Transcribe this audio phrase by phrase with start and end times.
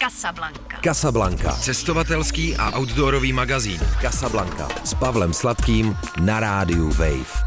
[0.00, 0.80] Casablanca.
[0.80, 1.52] Casablanca.
[1.52, 3.80] Cestovatelský a outdoorový magazín.
[4.00, 4.68] Casablanca.
[4.80, 7.44] S Pavlem Sladkým na rádiu Wave.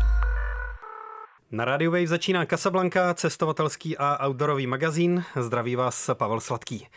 [1.51, 5.23] Na rádiu Wave začíná Casablanca, cestovatelský a outdoorový magazín.
[5.41, 6.87] Zdraví vás Pavel Sladký.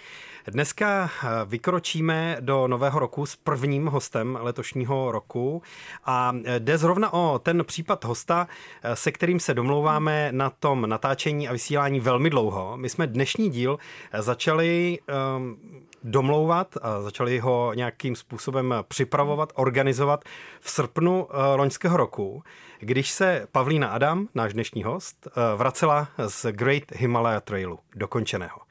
[0.51, 5.63] Dneska eh, vykročíme do nového roku s prvním hostem letošního roku
[6.05, 8.49] a eh, jde zrovna o ten případ hosta,
[8.83, 12.77] eh, se kterým se domlouváme na tom natáčení a vysílání velmi dlouho.
[12.77, 13.79] My jsme dnešní díl
[14.19, 14.99] začali
[15.37, 15.59] um,
[16.05, 20.25] domlouvat a začali ho nějakým způsobem připravovat, organizovat
[20.61, 22.43] v srpnu loňského roku,
[22.79, 28.67] když se Pavlína Adam, náš dnešní host, vracela z Great Himalaya Trailu, dokončeného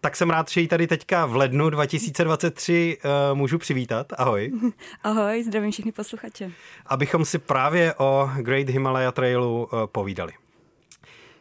[0.00, 4.06] tak jsem rád, že ji tady teďka v lednu 2023 uh, eh, můžu přivítat.
[4.18, 4.52] Ahoj.
[5.02, 6.52] Ahoj, zdravím všichni posluchače.
[6.86, 10.32] Abychom si právě o Great Himalaya Trailu uh, povídali.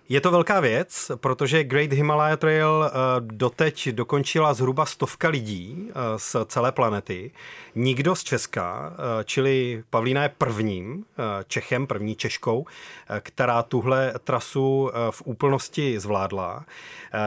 [0.09, 5.93] Je to velká věc, protože Great Himalaya Trail eh, doteď dokončila zhruba stovka lidí eh,
[6.17, 7.31] z celé planety.
[7.75, 11.05] Nikdo z Česka, eh, čili Pavlína je prvním
[11.47, 12.65] Čechem, první Češkou,
[13.19, 16.65] která tuhle trasu v úplnosti zvládla.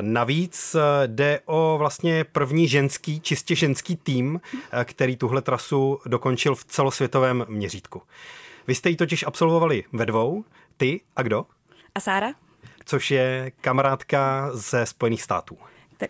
[0.01, 4.41] Navíc jde o vlastně první ženský, čistě ženský tým,
[4.85, 8.03] který tuhle trasu dokončil v celosvětovém měřítku.
[8.67, 10.45] Vy jste ji totiž absolvovali ve dvou,
[10.77, 11.47] ty a kdo?
[11.95, 12.50] A Sára?
[12.91, 15.59] Což je kamarádka ze Spojených států.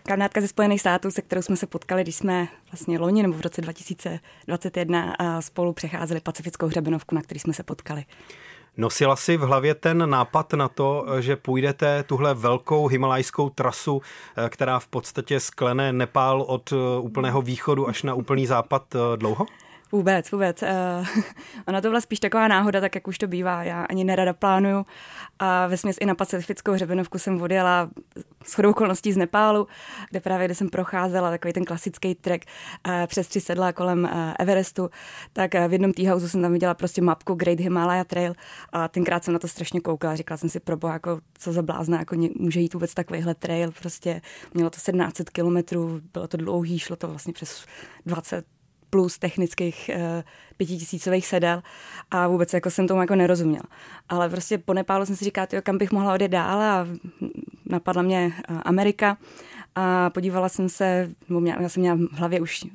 [0.03, 3.41] Kamarádka ze Spojených států, se kterou jsme se potkali, když jsme vlastně loni nebo v
[3.41, 8.05] roce 2021 spolu přecházeli pacifickou hřebenovku, na který jsme se potkali.
[8.77, 14.01] Nosila si v hlavě ten nápad na to, že půjdete tuhle velkou himalajskou trasu,
[14.49, 19.45] která v podstatě sklene Nepál od úplného východu až na úplný západ dlouho?
[19.91, 20.61] Vůbec, vůbec.
[20.61, 21.07] Uh,
[21.67, 23.63] ona to byla spíš taková náhoda, tak jak už to bývá.
[23.63, 24.85] Já ani nerada plánuju.
[25.39, 27.89] A ve i na pacifickou hřebenovku jsem odjela
[28.43, 29.67] s chodou okolností z Nepálu,
[30.09, 32.45] kde právě, kde jsem procházela takový ten klasický trek
[32.87, 34.89] uh, přes tři sedla kolem uh, Everestu,
[35.33, 38.33] tak uh, v jednom house jsem tam viděla prostě mapku Great Himalaya Trail
[38.73, 40.15] a tenkrát jsem na to strašně koukala.
[40.15, 43.71] Říkala jsem si, probo, jako, co za blázna, jako může jít vůbec takovýhle trail.
[43.79, 44.21] Prostě
[44.53, 47.65] mělo to 1700 kilometrů, bylo to dlouhý, šlo to vlastně přes
[48.05, 48.45] 20
[48.91, 50.01] plus technických uh,
[50.57, 51.63] pětitisícových sedel
[52.11, 53.63] a vůbec jako jsem tomu jako nerozuměla.
[54.09, 56.87] Ale prostě po Nepálu jsem si říkala, tyjo, kam bych mohla odjet dál a
[57.65, 59.17] napadla mě uh, Amerika
[59.75, 62.65] a podívala jsem se, měla, já jsem měla v hlavě už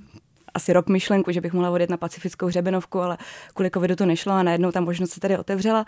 [0.56, 3.18] asi rok myšlenku, že bych mohla odjet na pacifickou hřebenovku, ale
[3.54, 5.86] kvůli covidu to nešlo a najednou ta možnost se tady otevřela.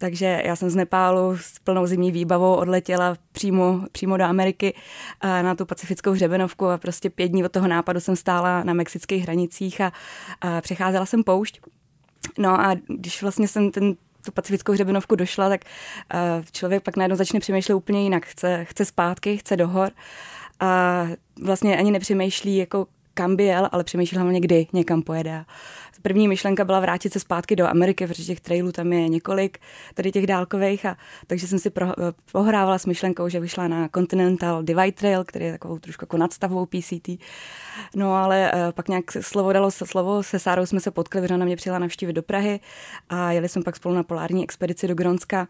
[0.00, 4.74] Takže já jsem z Nepálu s plnou zimní výbavou odletěla přímo, přímo do Ameriky
[5.22, 9.22] na tu pacifickou hřebenovku a prostě pět dní od toho nápadu jsem stála na mexických
[9.22, 9.92] hranicích a,
[10.40, 11.60] a přecházela jsem poušť.
[12.38, 13.94] No a když vlastně jsem ten
[14.24, 15.60] tu pacifickou hřebenovku došla, tak
[16.14, 18.26] uh, člověk pak najednou začne přemýšlet úplně jinak.
[18.26, 19.90] Chce, chce zpátky, chce do hor
[20.60, 21.06] a
[21.42, 25.44] vlastně ani nepřemýšlí, jako kam by jel, ale přemýšlel hlavně, kdy někam pojede.
[26.02, 29.58] První myšlenka byla vrátit se zpátky do Ameriky, protože těch trailů tam je několik,
[29.94, 31.86] tady těch dálkových, a takže jsem si pro,
[32.32, 36.66] pohrávala s myšlenkou, že vyšla na Continental Divide Trail, který je takovou trošku jako nadstavou
[36.66, 37.08] PCT.
[37.94, 41.34] No ale uh, pak nějak slovo dalo se slovo, se Sárou jsme se potkali, protože
[41.34, 42.60] ona mě přijela navštívit do Prahy
[43.08, 45.48] a jeli jsme pak spolu na polární expedici do Gronska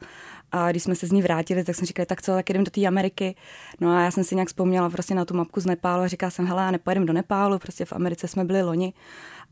[0.53, 2.71] a když jsme se z ní vrátili, tak jsem říkala, tak co, tak jdem do
[2.71, 3.35] té Ameriky.
[3.81, 6.31] No a já jsem si nějak vzpomněla prostě na tu mapku z Nepálu a říkala
[6.31, 8.93] jsem, hele, nepojedeme do Nepálu, prostě v Americe jsme byli loni.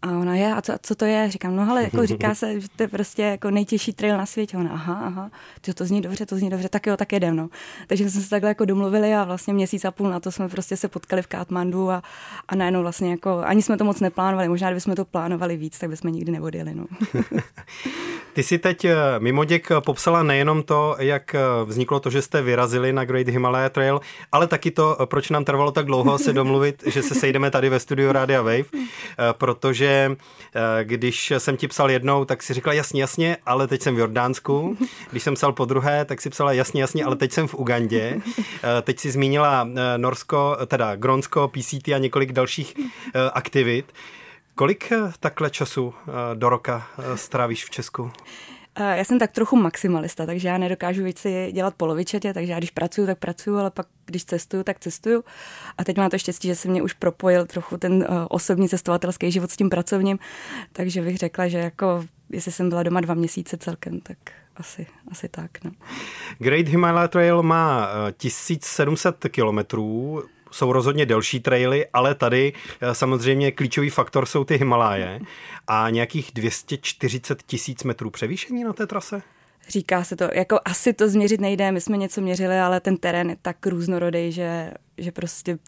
[0.02, 1.30] A ona je, a co, a co to je?
[1.30, 4.56] Říkám, no ale jako říká se, že to je prostě jako nejtěžší trail na světě.
[4.56, 7.48] Ona, aha, aha, to, to zní dobře, to zní dobře, tak jo, tak jedem, no.
[7.86, 10.76] Takže jsme se takhle jako domluvili a vlastně měsíc a půl na to jsme prostě
[10.76, 12.02] se potkali v Katmandu a,
[12.48, 15.90] a najednou vlastně jako, ani jsme to moc neplánovali, možná kdybychom to plánovali víc, tak
[15.90, 16.84] bychom nikdy neodjeli, no.
[18.32, 22.42] Ty si teď eh, mimo děk popsala nejenom to, jak eh, vzniklo to, že jste
[22.42, 24.00] vyrazili na Great Himalaya Trail,
[24.32, 27.68] ale taky to, eh, proč nám trvalo tak dlouho se domluvit, že se sejdeme tady
[27.68, 28.64] ve studiu Radia Wave,
[29.32, 29.87] protože
[30.82, 34.76] když jsem ti psal jednou, tak si říkala jasně, jasně, ale teď jsem v Jordánsku.
[35.10, 38.20] Když jsem psal po druhé, tak si psala jasně, jasně, ale teď jsem v Ugandě.
[38.82, 42.74] Teď si zmínila Norsko, teda Gronsko, PCT a několik dalších
[43.32, 43.92] aktivit.
[44.58, 48.10] Kolik eh, takhle času eh, do roka eh, strávíš v Česku?
[48.78, 53.06] Já jsem tak trochu maximalista, takže já nedokážu věci dělat polovičatě, takže já když pracuju,
[53.06, 55.24] tak pracuju, ale pak když cestuju, tak cestuju.
[55.78, 59.50] A teď mám to štěstí, že se mě už propojil trochu ten osobní cestovatelský život
[59.50, 60.18] s tím pracovním,
[60.72, 64.18] takže bych řekla, že jako jestli jsem byla doma dva měsíce celkem, tak
[64.56, 65.64] asi, asi tak.
[65.64, 65.70] No.
[66.38, 73.90] Great Himalaya Trail má 1700 kilometrů, jsou rozhodně delší traily, ale tady eh, samozřejmě klíčový
[73.90, 75.20] faktor jsou ty Himaláje
[75.66, 79.22] a nějakých 240 tisíc metrů převýšení na té trase?
[79.68, 83.30] Říká se to, jako asi to změřit nejde, my jsme něco měřili, ale ten terén
[83.30, 85.58] je tak různorodý, že, že prostě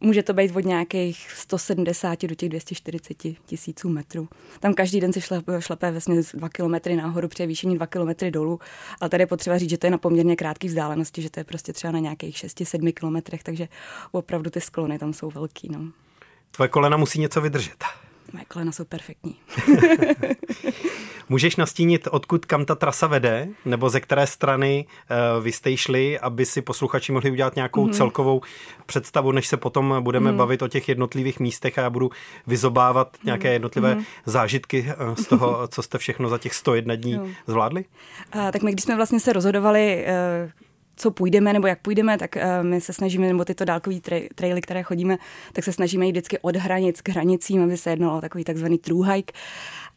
[0.00, 3.16] může to být od nějakých 170 do těch 240
[3.46, 4.28] tisíců metrů.
[4.60, 8.60] Tam každý den se šlepe, šlepe vlastně 2 kilometry nahoru, převýšení 2 kilometry dolů,
[9.00, 11.44] ale tady je potřeba říct, že to je na poměrně krátké vzdálenosti, že to je
[11.44, 13.68] prostě třeba na nějakých 6-7 kilometrech, takže
[14.12, 15.68] opravdu ty sklony tam jsou velký.
[15.72, 15.80] No.
[16.50, 17.84] Tvoje kolena musí něco vydržet.
[18.32, 19.36] Moje kolena jsou perfektní.
[21.30, 24.86] Můžeš nastínit, odkud kam ta trasa vede, nebo ze které strany
[25.36, 27.92] uh, vy jste šli, aby si posluchači mohli udělat nějakou mm-hmm.
[27.92, 28.40] celkovou
[28.86, 30.36] představu, než se potom budeme mm-hmm.
[30.36, 32.10] bavit o těch jednotlivých místech a já budu
[32.46, 33.24] vyzobávat mm-hmm.
[33.24, 34.04] nějaké jednotlivé mm-hmm.
[34.26, 37.26] zážitky uh, z toho, co jste všechno za těch 101 dní no.
[37.46, 37.84] zvládli?
[38.34, 40.06] Uh, tak my, když jsme vlastně se rozhodovali,
[40.44, 40.50] uh,
[40.96, 44.82] co půjdeme nebo jak půjdeme, tak my se snažíme, nebo tyto dálkové tra- traily, které
[44.82, 45.18] chodíme,
[45.52, 48.78] tak se snažíme jít vždycky od hranic k hranicím, aby se jednalo o takový takzvaný
[48.78, 49.32] true hike.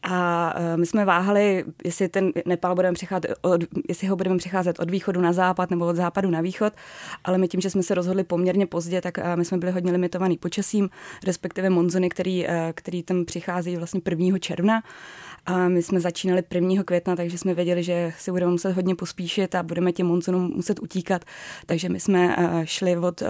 [0.04, 4.80] A uh, my jsme váhali, jestli ten Nepal budeme přecházet, od, jestli ho budeme přecházet
[4.80, 6.74] od východu na západ nebo od západu na východ,
[7.24, 9.92] ale my tím, že jsme se rozhodli poměrně pozdě, tak uh, my jsme byli hodně
[9.92, 10.90] limitovaný počasím,
[11.26, 14.38] respektive monzony, který, uh, který tam přichází vlastně 1.
[14.40, 14.84] června.
[15.46, 16.84] A my jsme začínali 1.
[16.84, 20.80] května, takže jsme věděli, že si budeme muset hodně pospíšit a budeme těm monzunům muset
[20.80, 21.26] utíkat.
[21.66, 23.24] Takže my jsme šli od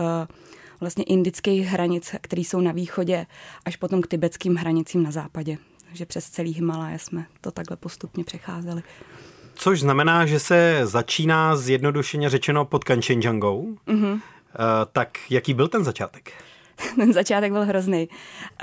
[0.80, 3.26] vlastně indických hranic, které jsou na východě,
[3.66, 5.58] až potom k tibetským hranicím na západě
[5.94, 8.84] že přes celý Himalaje jsme to takhle postupně přecházeli.
[9.54, 13.78] Což znamená, že se začíná zjednodušeně řečeno pod Kanchenjungou.
[13.88, 14.14] Mm-hmm.
[14.14, 14.20] Uh,
[14.92, 16.32] tak jaký byl ten začátek?
[16.96, 18.10] ten začátek byl hrozný.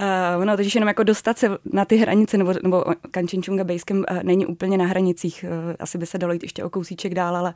[0.00, 4.22] Uh, ono totiž jenom jako dostat se na ty hranice, nebo, nebo Kanchenjunga Basecamp uh,
[4.22, 5.44] není úplně na hranicích.
[5.48, 7.54] Uh, asi by se dalo jít ještě o kousíček dál, ale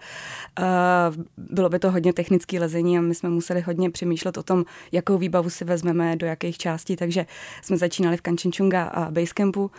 [0.58, 4.64] uh, bylo by to hodně technické lezení a my jsme museli hodně přemýšlet o tom,
[4.92, 7.26] jakou výbavu si vezmeme, do jakých částí, takže
[7.62, 9.70] jsme začínali v Kanchenjunga a Basecampu,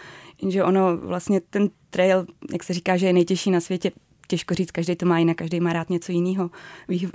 [0.42, 3.92] jenže ono vlastně ten trail, jak se říká, že je nejtěžší na světě,
[4.28, 6.50] těžko říct, každý to má jinak, každý má rád něco jiného,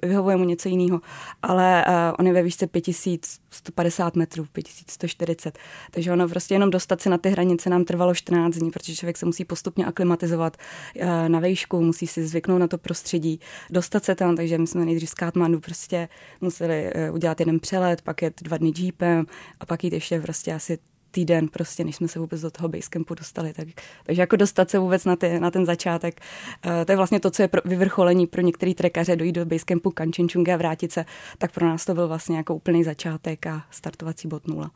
[0.03, 1.01] vyhovuje mu něco jiného,
[1.43, 5.59] ale uh, on je ve výšce 5150 metrů, 5140,
[5.91, 9.17] takže ono prostě jenom dostat se na ty hranice nám trvalo 14 dní, protože člověk
[9.17, 10.57] se musí postupně aklimatizovat
[10.97, 13.41] uh, na výšku, musí si zvyknout na to prostředí,
[13.71, 16.09] dostat se tam, takže my jsme nejdřív z Katmandu prostě
[16.41, 19.27] museli uh, udělat jeden přelet, pak jet dva dny jeepem
[19.61, 20.79] a pak jít ještě prostě asi
[21.11, 23.53] týden prostě, než jsme se vůbec do toho basecampu dostali.
[23.53, 23.69] Tak,
[24.05, 26.21] takže jako dostat se vůbec na, ty, na ten začátek,
[26.67, 29.91] uh, to je vlastně to, co je pro vyvrcholení pro některé trekaře, dojít do basecampu
[29.91, 31.05] Kanchenjunga a vrátit se,
[31.39, 34.71] tak pro nás to byl vlastně jako úplný začátek a startovací bod nula.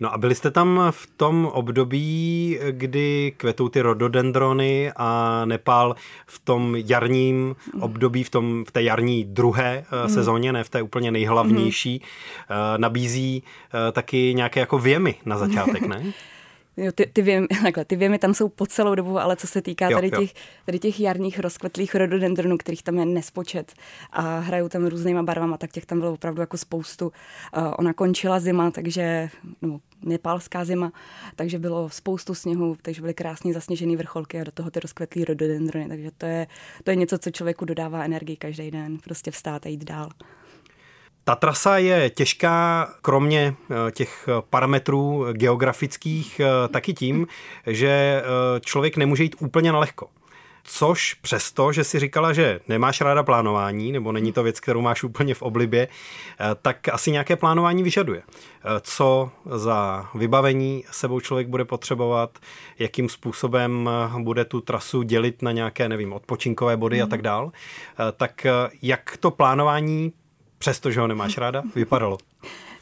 [0.00, 5.96] No a byli jste tam v tom období, kdy kvetou ty rododendrony a Nepál
[6.26, 10.08] v tom jarním období, v, tom, v té jarní druhé mm.
[10.08, 12.80] sezóně, ne v té úplně nejhlavnější, mm.
[12.80, 16.02] nabízí eh, taky nějaké jako věmy na začátek, ne?
[16.80, 19.62] Jo, ty, ty, věmy, takhle, ty věmy tam jsou po celou dobu, ale co se
[19.62, 20.34] týká jo, tady, těch,
[20.64, 23.72] tady těch jarních rozkvetlých rododendronů, kterých tam je nespočet
[24.10, 27.06] a hrajou tam různýma barvama, tak těch tam bylo opravdu jako spoustu.
[27.06, 27.12] Uh,
[27.78, 29.28] ona končila zima, takže,
[29.62, 30.92] no, nepálská zima,
[31.36, 35.88] takže bylo spoustu sněhu, takže byly krásně zasněžené vrcholky a do toho ty rozkvetlý rododendrony,
[35.88, 36.46] takže to je,
[36.84, 40.10] to je něco, co člověku dodává energii každý den, prostě vstát a jít dál.
[41.28, 47.26] Ta trasa je těžká, kromě eh, těch parametrů geografických, eh, taky tím,
[47.66, 50.08] že eh, člověk nemůže jít úplně na lehko.
[50.64, 55.02] Což přesto, že si říkala, že nemáš ráda plánování, nebo není to věc, kterou máš
[55.04, 55.88] úplně v oblibě,
[56.62, 58.22] tak asi nějaké plánování vyžaduje.
[58.80, 62.38] Co za vybavení sebou člověk bude potřebovat,
[62.78, 67.02] jakým způsobem bude tu trasu dělit na nějaké, nevím, odpočinkové body mm.
[67.02, 67.10] a mhm.
[67.10, 67.52] tak dál.
[68.16, 68.46] Tak
[68.82, 70.12] jak to plánování
[70.58, 72.18] přestože ho nemáš ráda, vypadalo?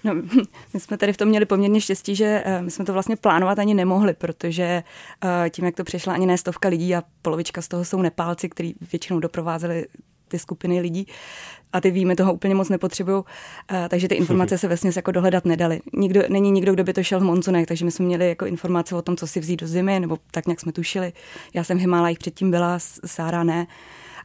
[0.04, 0.14] No,
[0.75, 3.59] my jsme tady v tom měli poměrně štěstí, že uh, my jsme to vlastně plánovat
[3.59, 4.83] ani nemohli, protože
[5.25, 8.49] uh, tím, jak to přišla ani ne stovka lidí a polovička z toho jsou Nepálci,
[8.49, 9.87] kteří většinou doprovázeli
[10.28, 11.06] ty skupiny lidí
[11.73, 13.25] a ty víme toho úplně moc nepotřebují, uh,
[13.88, 15.80] takže ty informace se vlastně jako dohledat nedali.
[15.92, 18.97] Nikdo, není nikdo, kdo by to šel v monzunech, takže my jsme měli jako informace
[18.97, 21.12] o tom, co si vzít do zimy, nebo tak nějak jsme tušili.
[21.54, 23.66] Já jsem v Himalajích předtím byla, Sára ne.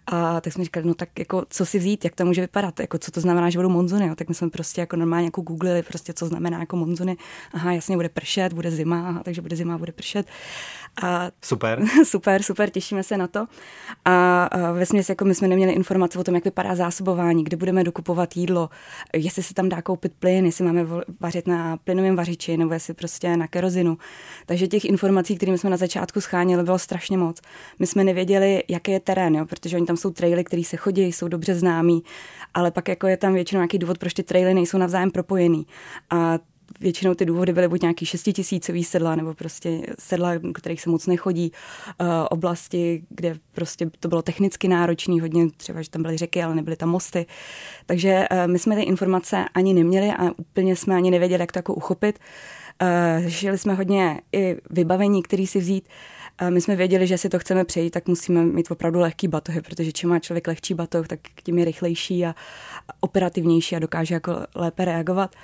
[0.07, 2.97] A tak jsme říkali, no tak jako co si vzít, jak to může vypadat, jako
[2.97, 4.07] co to znamená, že budou monzuny.
[4.07, 4.15] Jo?
[4.15, 7.17] Tak my jsme prostě jako normálně jako googlili, prostě co znamená jako monzuny.
[7.53, 10.27] Aha, jasně, bude pršet, bude zima, aha, takže bude zima, bude pršet.
[11.03, 11.83] A super.
[12.03, 13.47] super, super, těšíme se na to.
[14.05, 17.57] A, a ve směs, jako my jsme neměli informace o tom, jak vypadá zásobování, kde
[17.57, 18.69] budeme dokupovat jídlo,
[19.13, 20.85] jestli se tam dá koupit plyn, jestli máme
[21.19, 23.97] vařit na plynovém vařiči, nebo jestli prostě na kerozinu.
[24.45, 27.41] Takže těch informací, které jsme na začátku schánili, bylo strašně moc.
[27.79, 31.01] My jsme nevěděli, jaký je terén, jo, protože oni tam jsou traily, které se chodí,
[31.01, 32.03] jsou dobře známí,
[32.53, 35.65] ale pak jako je tam většinou nějaký důvod, proč ty traily nejsou navzájem propojený.
[36.09, 36.39] A
[36.79, 41.51] většinou ty důvody byly buď nějaký šestitisícový sedla, nebo prostě sedla, kterých se moc nechodí,
[42.01, 46.55] uh, oblasti, kde prostě to bylo technicky náročné, hodně třeba, že tam byly řeky, ale
[46.55, 47.25] nebyly tam mosty.
[47.85, 51.59] Takže uh, my jsme ty informace ani neměli a úplně jsme ani nevěděli, jak to
[51.59, 52.19] jako uchopit.
[52.81, 55.89] Uh, řešili jsme hodně i vybavení, který si vzít.
[56.49, 59.91] My jsme věděli, že si to chceme přejít, tak musíme mít opravdu lehký batohy, protože
[59.91, 62.35] čím má člověk lehčí batoh, tak tím je rychlejší a
[62.99, 65.35] operativnější a dokáže jako lépe reagovat.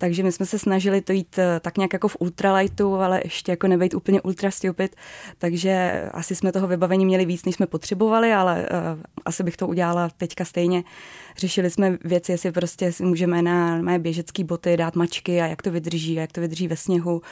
[0.00, 3.52] Takže my jsme se snažili to jít eh, tak nějak jako v ultralightu, ale ještě
[3.52, 4.96] jako nebejt úplně ultra stupid,
[5.38, 9.66] takže asi jsme toho vybavení měli víc, než jsme potřebovali, ale uh, asi bych to
[9.66, 10.84] udělala teďka stejně.
[11.36, 15.62] Řešili jsme věci, jestli prostě si můžeme na mé běžecké boty dát mačky a jak
[15.62, 17.22] to vydrží, a jak to vydrží ve sněhu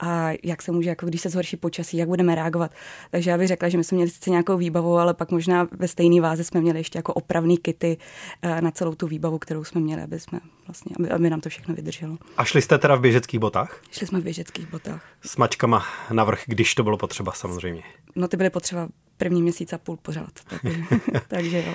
[0.00, 2.70] a jak se může, jako když se zhorší počasí, jak budeme reagovat.
[3.10, 5.88] Takže já bych řekla, že my jsme měli sice nějakou výbavu, ale pak možná ve
[5.88, 7.96] stejné váze jsme měli ještě jako opravný kity
[8.44, 11.48] uh, na celou tu výbavu, kterou jsme měli, aby, jsme vlastně, aby, aby nám to
[11.48, 12.30] všechno vydrželo bylo.
[12.36, 13.80] A šli jste teda v běžeckých botách?
[13.90, 15.04] Šli jsme v běžeckých botách.
[15.22, 17.82] S mačkama navrch, když to bylo potřeba samozřejmě.
[18.16, 20.82] No ty byly potřeba první měsíc a půl pořád, takže,
[21.28, 21.74] takže jo.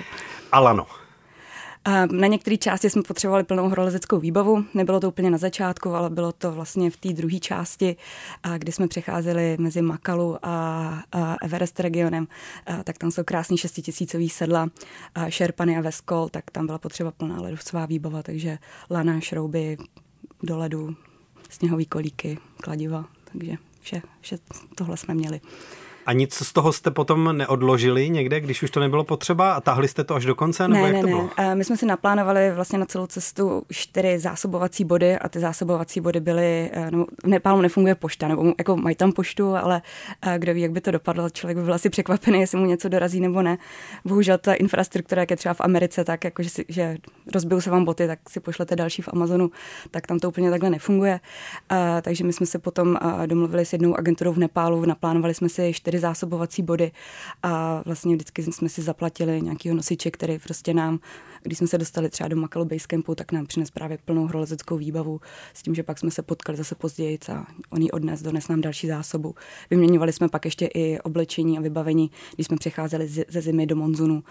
[0.52, 0.86] Alano.
[1.84, 4.64] A na některé části jsme potřebovali plnou horolezeckou výbavu.
[4.74, 7.96] Nebylo to úplně na začátku, ale bylo to vlastně v té druhé části,
[8.58, 11.02] kdy jsme přecházeli mezi Makalu a,
[11.42, 12.26] Everest regionem.
[12.84, 14.68] Tak tam jsou krásný šestitisícový sedla,
[15.28, 18.58] Šerpany a Veskol, tak tam byla potřeba plná ledovcová výbava, takže
[18.90, 19.76] lana, šrouby,
[20.42, 20.96] do ledu,
[21.50, 24.38] sněhový kolíky, kladiva, takže vše, vše
[24.74, 25.40] tohle jsme měli.
[26.06, 29.88] A nic z toho jste potom neodložili někde, když už to nebylo potřeba a tahli
[29.88, 30.68] jste to až do konce?
[30.68, 31.30] Nebo ne, jak ne, to bylo?
[31.38, 31.54] ne.
[31.54, 36.20] My jsme si naplánovali vlastně na celou cestu čtyři zásobovací body a ty zásobovací body
[36.20, 39.82] byly, eh, no, v Nepálu nefunguje pošta, nebo jako mají tam poštu, ale
[40.22, 42.88] eh, kdo ví, jak by to dopadlo, člověk by byl asi překvapený, jestli mu něco
[42.88, 43.58] dorazí nebo ne.
[44.04, 46.96] Bohužel ta infrastruktura, jak je třeba v Americe, tak jako, že, si, že
[47.34, 49.50] rozbijou se vám boty, tak si pošlete další v Amazonu,
[49.90, 51.20] tak tam to úplně takhle nefunguje.
[52.02, 55.95] takže my jsme se potom domluvili s jednou agenturou v Nepálu, naplánovali jsme si čtyři
[55.96, 56.92] čtyři zásobovací body
[57.42, 60.98] a vlastně vždycky jsme si zaplatili nějakýho nosiče, který prostě nám,
[61.42, 64.76] když jsme se dostali třeba do Makalu Base Campu, tak nám přines právě plnou horolezeckou
[64.76, 65.20] výbavu
[65.54, 68.60] s tím, že pak jsme se potkali zase později a on ji odnes, dones nám
[68.60, 69.34] další zásobu.
[69.70, 74.22] Vyměňovali jsme pak ještě i oblečení a vybavení, když jsme přecházeli ze zimy do monzunu,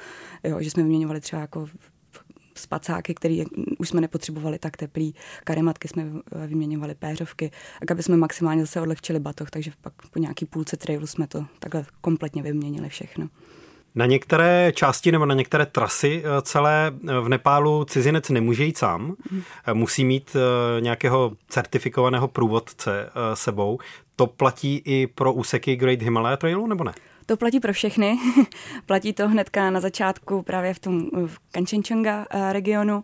[0.43, 1.67] jo, že jsme vyměňovali třeba jako
[2.55, 3.43] spacáky, které
[3.77, 5.15] už jsme nepotřebovali tak teplý.
[5.43, 6.05] Karematky jsme
[6.47, 11.07] vyměňovali, péřovky, tak aby jsme maximálně zase odlehčili batoh, takže pak po nějaký půlce trailu
[11.07, 13.29] jsme to takhle kompletně vyměnili všechno.
[13.95, 18.77] Na některé části nebo na některé trasy eh, celé eh, v Nepálu cizinec nemůže jít
[18.77, 19.15] sám.
[19.31, 19.43] Mhm.
[19.74, 23.79] Musí mít eh, nějakého certifikovaného průvodce sebou.
[24.15, 26.93] To platí i pro úseky Great Himalaya Trailu, nebo ne?
[27.25, 28.17] To platí pro všechny.
[28.86, 33.03] platí to hnedka na začátku právě v tom v Kanchenjunga eh, regionu.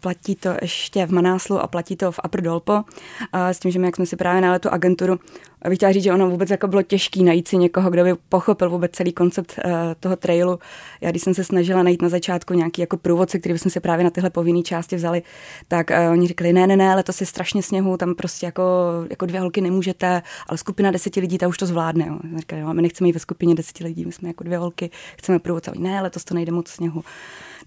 [0.00, 2.84] Platí to ještě v Manáslu a platí to v Upper Dolpo.
[3.32, 5.20] S tím, že my, jak jsme si právě na tu agenturu
[5.68, 8.70] bych chtěla říct, že ono vůbec jako bylo těžké najít si někoho, kdo by pochopil
[8.70, 10.58] vůbec celý koncept uh, toho trailu.
[11.00, 14.04] Já když jsem se snažila najít na začátku nějaký jako průvodce, který bychom si právě
[14.04, 15.22] na tyhle povinné části vzali,
[15.68, 18.62] tak uh, oni řekli, ne, ne, ne, letos je strašně sněhu, tam prostě jako,
[19.10, 22.06] jako dvě holky nemůžete, ale skupina deseti lidí, ta už to zvládne.
[22.08, 22.18] Jo.
[22.38, 25.38] Říkali, no, my nechceme jít ve skupině deseti lidí, my jsme jako dvě holky, chceme
[25.38, 25.72] průvodce.
[25.78, 27.04] Ne, letos to nejde moc sněhu.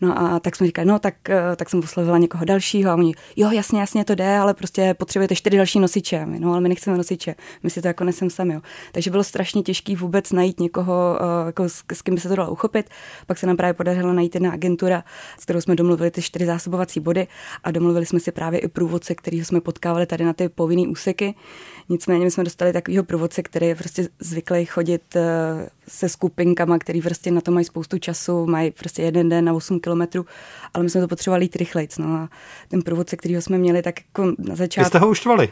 [0.02, 3.14] No a tak jsme říkali, no tak, eh, tak jsem oslovila někoho dalšího a oni,
[3.36, 6.26] jo, jasně, jasně, to jde, ale prostě potřebujete čtyři další nosiče.
[6.26, 8.54] No, ale my nechceme nosiče, my si to jako nesem sami.
[8.54, 8.62] Jo.
[8.92, 12.36] Takže bylo strašně těžké vůbec najít někoho, eh, jako s, s kým by se to
[12.36, 12.90] dalo uchopit.
[13.28, 15.04] Pak se nám právě podařilo najít jedna agentura,
[15.40, 17.28] s kterou jsme domluvili ty čtyři zásobovací body
[17.64, 21.36] a domluvili jsme si právě i průvodce, který jsme potkávali tady na ty povinné úseky.
[21.90, 27.02] Nicméně my jsme dostali takového průvodce, který je prostě zvyklý chodit eh, se skupinkama, který
[27.02, 30.26] prostě na to mají spoustu času, mají prostě jeden den na 8 kilometrů,
[30.74, 31.98] ale my jsme to potřebovali jít rychlejc.
[31.98, 32.30] No a
[32.68, 34.86] ten průvodce, kterýho jsme měli, tak jako na začátku...
[34.86, 35.50] Vy jste ho uštvali?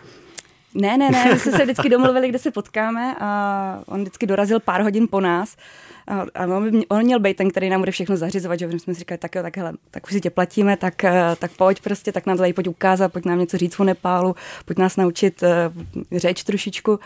[0.73, 4.59] Ne, ne, ne, my jsme se vždycky domluvili, kde se potkáme a on vždycky dorazil
[4.59, 5.55] pár hodin po nás
[6.09, 8.99] a, a on, on měl být ten, který nám bude všechno zařizovat, že jsme si
[8.99, 12.11] říkali, tak jo, tak hele, tak už si tě platíme, tak, eh, tak pojď prostě,
[12.11, 14.35] tak nám tady pojď ukázat, pojď nám něco říct o Nepálu,
[14.65, 16.99] pojď nás naučit uh, řeč trošičku.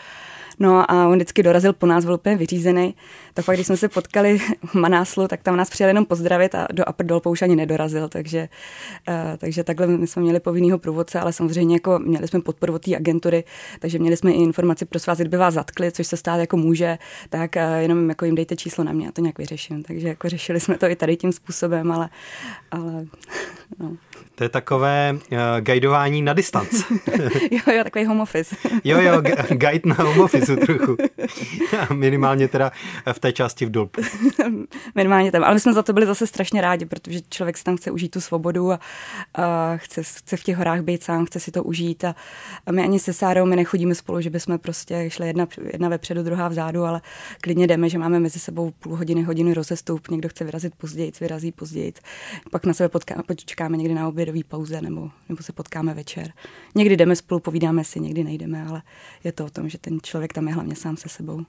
[0.58, 2.94] No a on vždycky dorazil po nás, byl úplně vyřízený.
[3.34, 6.66] Tak pak, když jsme se potkali v Manáslu, tak tam nás přijel jenom pozdravit a
[6.72, 8.08] do Upper Dolpo už ani nedorazil.
[8.08, 8.48] Takže,
[9.08, 12.96] uh, takže takhle my jsme měli povinnýho průvodce, ale samozřejmě jako měli jsme podporu té
[12.96, 13.44] agentury,
[13.80, 16.98] takže měli jsme i informaci pro vás, kdyby vás zatkli, což se stát jako může,
[17.30, 19.82] tak uh, jenom jako jim dejte číslo na mě a to nějak vyřeším.
[19.82, 22.08] Takže jako řešili jsme to i tady tím způsobem, ale,
[22.70, 23.06] ale
[23.78, 23.96] No.
[24.34, 26.68] To je takové uh, guidování na distanc.
[27.50, 28.56] jo, jo, takový home office.
[28.84, 30.96] jo, jo, guide na home office trochu.
[31.94, 32.72] Minimálně teda
[33.12, 34.00] v té části v Dolpu.
[34.94, 35.44] Minimálně tam.
[35.44, 38.10] Ale my jsme za to byli zase strašně rádi, protože člověk si tam chce užít
[38.10, 38.80] tu svobodu a,
[39.34, 42.04] a chce, chce v těch horách být sám, chce si to užít.
[42.04, 42.14] A,
[42.66, 46.22] a my ani se Sárou my nechodíme spolu, že bychom prostě šli jedna, jedna vepředu,
[46.22, 47.00] druhá vzadu, ale
[47.40, 50.08] klidně jdeme, že máme mezi sebou půl hodiny, hodiny rozestup.
[50.08, 51.92] Někdo chce vyrazit později, vyrazí později.
[52.50, 56.32] Pak na sebe potká, počkáme někdy na obědový pauze nebo, nebo se potkáme večer.
[56.74, 58.82] Někdy jdeme spolu, povídáme si, někdy nejdeme, ale
[59.24, 61.40] je to o tom, že ten člověk tam je hlavně sám se sebou.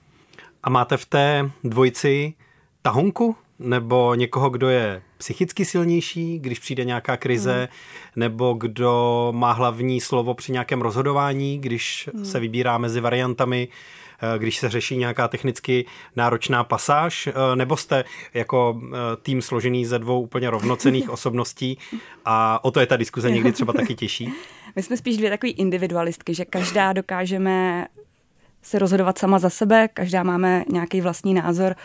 [0.64, 2.34] A máte v té dvojici
[2.82, 3.36] tahonku?
[3.60, 7.68] Nebo někoho, kdo je psychicky silnější, když přijde nějaká krize, hmm.
[8.16, 12.26] nebo kdo má hlavní slovo při nějakém rozhodování, když hmm.
[12.26, 13.68] se vybírá mezi variantami,
[14.38, 18.04] když se řeší nějaká technicky náročná pasáž, eh, nebo jste
[18.34, 21.78] jako eh, tým složený ze dvou úplně rovnocených osobností
[22.26, 24.34] a o to je ta diskuze někdy třeba taky těžší?
[24.76, 27.88] My jsme spíš dvě takové individualistky, že každá dokážeme
[28.62, 31.76] se rozhodovat sama za sebe, každá máme nějaký vlastní názor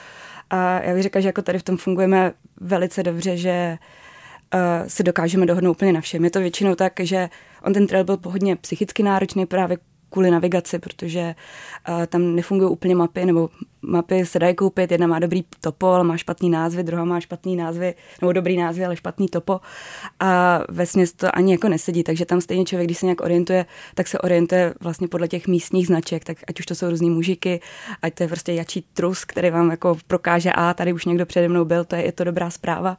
[0.51, 3.79] a já bych řekla, že jako tady v tom fungujeme velice dobře, že
[4.55, 6.25] uh, si dokážeme dohodnout úplně na všem.
[6.25, 7.29] Je to většinou tak, že
[7.63, 9.79] on ten trail byl hodně psychicky náročný právě
[10.11, 11.35] kvůli navigaci, protože
[11.89, 13.49] uh, tam nefungují úplně mapy, nebo
[13.83, 17.57] mapy se dají koupit, jedna má dobrý topo, ale má špatný názvy, druhá má špatný
[17.57, 19.61] názvy, nebo dobrý názvy, ale špatný topo.
[20.21, 24.09] A ve to ani jako nesedí, takže tam stejně člověk, když se nějak orientuje, tak
[24.09, 27.61] se orientuje vlastně podle těch místních značek, tak ať už to jsou různý mužiky,
[28.03, 31.49] ať to je prostě jačí trus, který vám jako prokáže, a tady už někdo přede
[31.49, 32.99] mnou byl, to je, je to dobrá zpráva.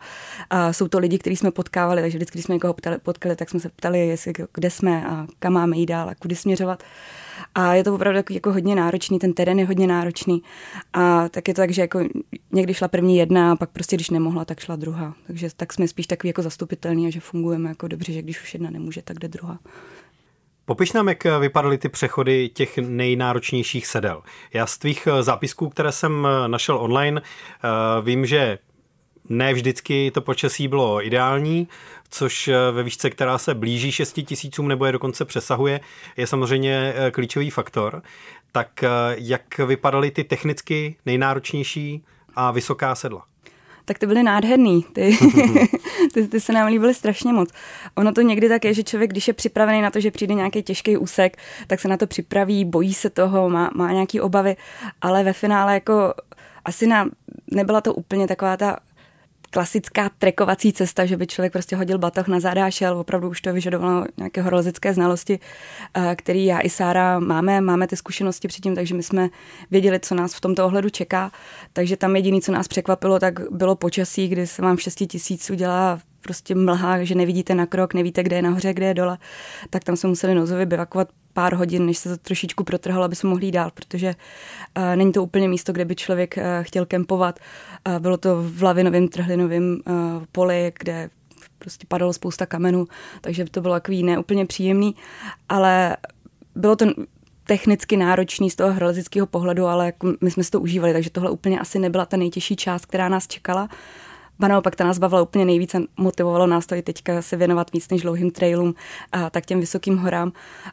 [0.50, 3.60] A jsou to lidi, kteří jsme potkávali, takže vždycky, když jsme někoho potkali, tak jsme
[3.60, 6.84] se ptali, jestli, kde jsme a kam máme jít dál a kudy směřovat.
[7.56, 10.44] A je to opravdu jako, jako hodně náročný, ten terén je hodně náročný.
[10.94, 12.00] A tak je to tak, že jako
[12.52, 15.14] někdy šla první jedna a pak prostě, když nemohla, tak šla druhá.
[15.28, 18.54] Takže tak jsme spíš takový jako zastupitelný a že fungujeme jako dobře, že když už
[18.54, 19.60] jedna nemůže, tak jde druhá.
[20.66, 24.24] Popiš nám, jak vypadaly ty přechody těch nejnáročnějších sedel.
[24.54, 27.68] Já z tvých zápisků, které jsem našel online, eh,
[28.02, 28.58] vím, že
[29.30, 31.68] ne vždycky to počasí bylo ideální,
[32.12, 35.80] což eh, ve výšce, která se blíží 6 tisícům nebo je dokonce přesahuje,
[36.18, 38.02] je samozřejmě eh, klíčový faktor.
[38.52, 42.04] Tak eh, jak vypadaly ty technicky nejnáročnější
[42.36, 43.26] a vysoká sedla?
[43.86, 44.86] tak ty byly nádherný.
[44.94, 45.18] Ty,
[46.14, 47.50] ty, ty se nám líbily strašně moc.
[47.96, 50.64] Ono to někdy tak je, že člověk, když je připravený na to, že přijde nějaký
[50.64, 51.38] těžký úsek,
[51.68, 54.56] tak se na to připraví, bojí se toho, má, má nějaký obavy,
[55.02, 56.14] ale ve finále jako
[56.66, 57.10] asi na,
[57.52, 58.78] nebyla to úplně taková ta
[59.52, 62.98] klasická trekovací cesta, že by člověk prostě hodil batoh na záda a šel.
[62.98, 65.40] Opravdu už to vyžadovalo nějaké horolezecké znalosti,
[65.94, 67.62] eh, který já i Sára máme.
[67.62, 69.30] Máme ty zkušenosti předtím, takže my jsme
[69.72, 71.32] věděli, co nás v tomto ohledu čeká.
[71.74, 75.56] Takže tam jediné, co nás překvapilo, tak bylo počasí, kdy se vám v 6 tisíců
[75.56, 79.18] dělá prostě mlha, že nevidíte na krok, nevíte, kde je nahoře, kde je dole,
[79.70, 83.30] tak tam jsme museli nouzově bivakovat pár hodin, než se to trošičku protrhalo, aby jsme
[83.30, 84.16] mohli jít dál, protože
[84.78, 87.40] uh, není to úplně místo, kde by člověk uh, chtěl kempovat.
[87.88, 91.10] Uh, bylo to v lavinovém trhlinovém uh, poli, kde
[91.60, 92.88] prostě padalo spousta kamenů,
[93.22, 94.96] takže to bylo takový neúplně příjemný,
[95.50, 95.98] ale
[96.56, 96.86] bylo to
[97.44, 101.30] technicky náročný z toho hrolezického pohledu, ale jako my jsme si to užívali, takže tohle
[101.30, 103.70] úplně asi nebyla ta nejtěžší část, která nás čekala.
[104.42, 107.74] Ba naopak, ta nás bavila úplně nejvíc a motivovalo nás to i teďka se věnovat
[107.74, 108.76] víc než dlouhým trailům
[109.12, 110.32] a tak těm vysokým horám,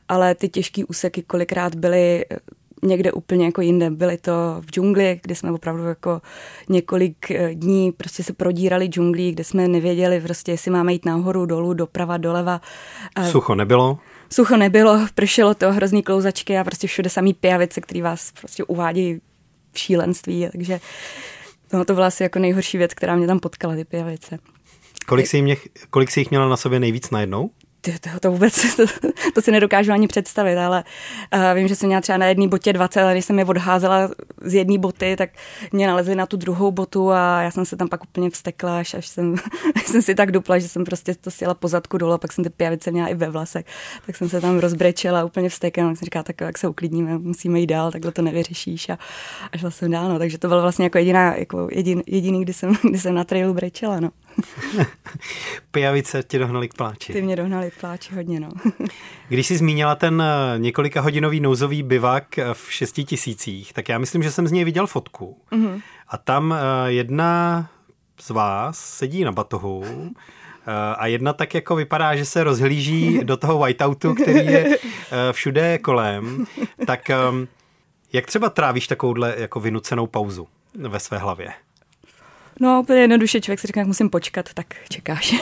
[0.08, 2.36] ale ty těžké úseky kolikrát byly eh,
[2.82, 3.90] někde úplně jako jinde.
[3.90, 6.22] Byly to v džungli, kde jsme opravdu jako
[6.68, 11.46] několik eh, dní prostě se prodírali džunglí, kde jsme nevěděli prostě, jestli máme jít nahoru,
[11.46, 12.60] dolů, doprava, doleva.
[13.30, 13.98] Sucho nebylo?
[14.32, 19.20] Sucho nebylo, pršelo to, hrozný klouzačky a prostě všude samý pijavice, který vás prostě uvádí
[19.72, 20.80] v šílenství, takže
[21.72, 24.38] No, to byla asi jako nejhorší věc, která mě tam potkala, ty pijavice.
[25.06, 27.50] Kolik jsi, jich, kolik jsi jich měla na sobě nejvíc najednou?
[27.80, 28.86] To, to, vůbec, to,
[29.34, 30.84] to si nedokážu ani představit, ale
[31.34, 34.10] uh, vím, že jsem měla třeba na jedné botě 20, ale když jsem je odházela
[34.42, 35.30] z jedné boty, tak
[35.72, 38.94] mě nalezli na tu druhou botu a já jsem se tam pak úplně vstekla, až,
[38.94, 39.34] až jsem,
[39.76, 42.44] až jsem si tak dupla, že jsem prostě to sjela po zadku dole, pak jsem
[42.44, 43.66] ty pijavice měla i ve vlasech,
[44.06, 47.66] tak jsem se tam rozbrečela úplně vstekla, jsem říkala, tak jak se uklidníme, musíme jít
[47.66, 48.98] dál, takhle to nevyřešíš a,
[49.52, 52.52] a šla jsem dál, no, takže to bylo vlastně jako jediná, jako jedin, jediný, kdy
[52.52, 54.10] jsem, kdy jsem na trailu brečela, no.
[55.70, 57.12] Pijavice tě dohnali k pláči.
[57.12, 58.48] Ty mě dohnali k pláči hodně, no.
[59.28, 63.98] Když jsi zmínila ten eh, několika hodinový nouzový bivak eh, v šesti tisících, tak já
[63.98, 65.42] myslím, že jsem z něj viděl fotku.
[65.52, 65.82] Mm-hmm.
[66.08, 67.68] A tam eh, jedna
[68.20, 69.84] z vás sedí na batohu
[70.98, 74.78] a jedna tak jako vypadá, že se rozhlíží do toho whiteoutu, který je
[75.32, 76.46] všude kolem.
[76.86, 77.48] Tak ehm,
[78.12, 81.48] jak třeba trávíš takovouhle jako vynucenou pauzu ve své hlavě?
[82.60, 85.34] No, úplně jednoduše člověk si řekne, jak musím počkat, tak čekáš.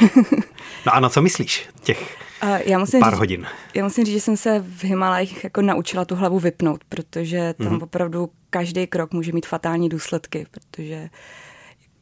[0.86, 2.26] no a na co myslíš těch
[2.64, 3.46] já musím pár říct, hodin?
[3.74, 7.66] Já musím říct, že jsem se v Himalajích jako naučila tu hlavu vypnout, protože tam
[7.66, 7.82] mm-hmm.
[7.82, 11.08] opravdu každý krok může mít fatální důsledky, protože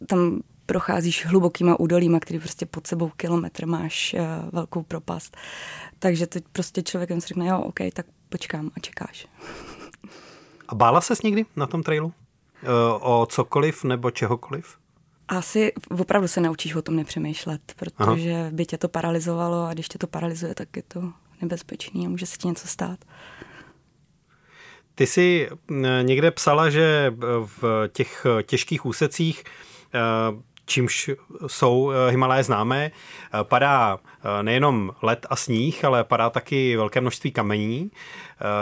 [0.06, 4.20] tam procházíš hlubokýma údolíma, který prostě pod sebou kilometr máš uh,
[4.52, 5.36] velkou propast.
[5.98, 9.26] Takže teď prostě člověk si řekne, jo, OK, tak počkám a čekáš.
[10.68, 12.06] A bála ses někdy na tom trailu?
[12.06, 12.12] Uh,
[13.00, 14.78] o cokoliv nebo čehokoliv?
[15.28, 18.50] Asi opravdu se naučíš o tom nepřemýšlet, protože Aha.
[18.50, 22.26] by tě to paralizovalo a když tě to paralizuje, tak je to nebezpečný a může
[22.26, 22.98] se ti něco stát.
[24.94, 25.48] Ty jsi
[26.02, 29.44] někde psala, že v těch těžkých úsecích
[30.66, 31.10] čímž
[31.46, 32.90] jsou eh, Himalaje známé.
[32.90, 37.90] Eh, padá eh, nejenom led a sníh, ale padá taky velké množství kamení.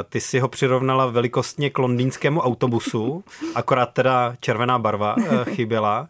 [0.08, 6.08] Ty si ho přirovnala velikostně k londýnskému autobusu, akorát teda červená barva chyběla.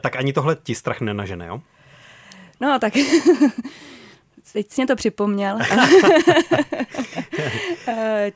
[0.00, 1.60] Tak ani tohle ti strach nenažene, jo?
[2.60, 2.92] No, tak
[4.52, 5.58] teď jsi mě to připomněl.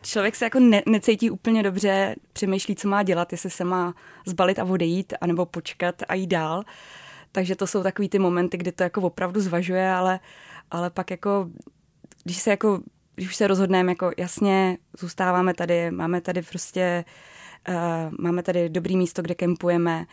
[0.03, 3.95] Člověk se jako ne, necítí úplně dobře, přemýšlí, co má dělat, jestli se má
[4.27, 6.64] zbalit a odejít, anebo počkat a jít dál.
[7.33, 10.21] Takže to jsou takový ty momenty, kdy to jako opravdu zvažuje, ale,
[10.71, 11.51] ale pak jako,
[12.25, 12.81] když se jako,
[13.14, 17.05] když už se rozhodneme, jako jasně, zůstáváme tady, máme tady prostě,
[17.69, 17.75] uh,
[18.19, 20.07] máme tady dobrý místo, kde kempujeme,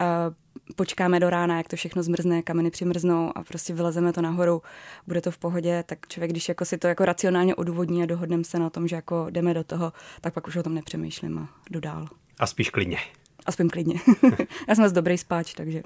[0.00, 0.34] uh,
[0.76, 4.62] počkáme do rána, jak to všechno zmrzne, kameny přimrznou a prostě vylezeme to nahoru,
[5.06, 8.44] bude to v pohodě, tak člověk, když jako si to jako racionálně odůvodní a dohodneme
[8.44, 11.48] se na tom, že jako jdeme do toho, tak pak už o tom nepřemýšlím a
[11.70, 12.08] jdu dál.
[12.38, 12.98] A spíš klidně.
[13.46, 14.00] A spím klidně.
[14.68, 15.82] Já jsem z dobrý spáč, takže...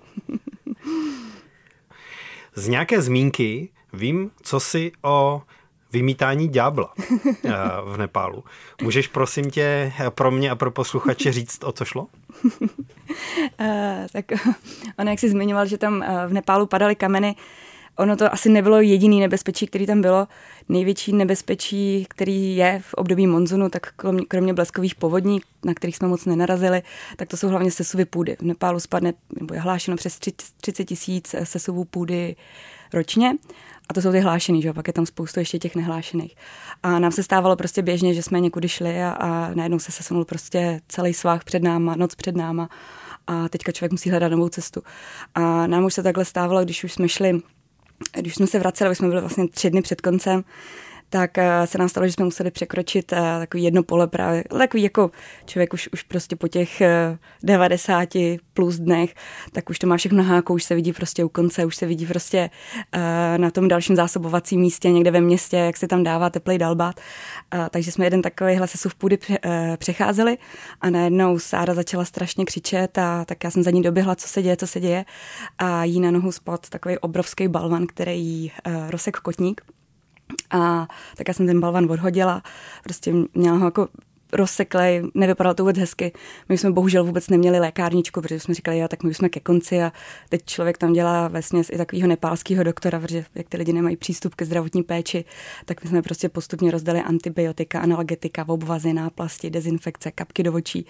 [2.55, 5.43] Z nějaké zmínky vím, co si o
[5.93, 6.95] vymítání ďábla
[7.45, 7.53] eh,
[7.85, 8.45] v Nepálu.
[8.83, 12.07] Můžeš prosím tě pro mě a pro posluchače říct, o co šlo?
[13.61, 13.67] Uh,
[14.13, 14.25] tak
[14.99, 17.37] on jak jsi zmiňoval, že tam eh, v Nepálu padaly kameny,
[17.97, 20.29] ono to asi nebylo jediný nebezpečí, který tam bylo.
[20.69, 23.95] Největší nebezpečí, který je v období monzunu, tak
[24.29, 26.83] kromě bleskových povodní, na kterých jsme moc nenarazili,
[27.17, 28.37] tak to jsou hlavně sesuvy půdy.
[28.41, 30.19] V Nepálu spadne, nebo je hlášeno přes
[30.61, 32.37] 30 tisíc sesuvů půdy
[32.93, 33.37] ročně.
[33.89, 36.37] A to jsou ty hlášený, že pak je tam spoustu ještě těch nehlášených.
[36.83, 40.25] A nám se stávalo prostě běžně, že jsme někudy šli a, a najednou se sesunul
[40.25, 42.69] prostě celý svah před náma, noc před náma
[43.27, 44.83] a teďka člověk musí hledat novou cestu.
[45.35, 47.41] A nám už se takhle stávalo, když už jsme šli
[48.21, 50.45] když jsme se vraceli, už jsme byli vlastně tři dny před koncem,
[51.13, 54.83] tak eh, se nám stalo, že jsme museli překročit eh, takový jedno pole právě, takový
[54.83, 55.11] jako
[55.47, 56.83] člověk už, už prostě po těch
[57.43, 59.15] 90 eh, plus dnech,
[59.53, 62.07] tak už to má všechno háko, už se vidí prostě u konce, už se vidí
[62.07, 62.51] prostě
[63.37, 67.01] na tom dalším zásobovacím místě někde ve městě, jak se tam dává teplej dalbát.
[67.71, 69.19] Takže jsme jeden takovýhle sesuv půdy
[69.77, 70.39] přecházeli
[70.81, 74.43] a najednou Sára začala strašně křičet a tak já jsem za ní doběhla, co se
[74.43, 75.05] děje, co se děje
[75.59, 78.53] a jí na nohu spad takový obrovský balvan, který jí
[78.91, 79.63] rozsek kotník.
[80.53, 82.43] A tak já jsem ten balvan odhodila,
[82.83, 83.89] prostě měla ho jako
[84.33, 86.13] rozseklej, nevypadalo to vůbec hezky.
[86.49, 89.41] My jsme bohužel vůbec neměli lékárničku, protože jsme říkali, jo, tak my už jsme ke
[89.41, 89.93] konci a
[90.29, 94.35] teď člověk tam dělá vesměs i takového nepálského doktora, protože jak ty lidi nemají přístup
[94.35, 95.25] ke zdravotní péči,
[95.65, 100.87] tak my jsme prostě postupně rozdali antibiotika, analgetika, obvazy, náplasti, dezinfekce, kapky do očí.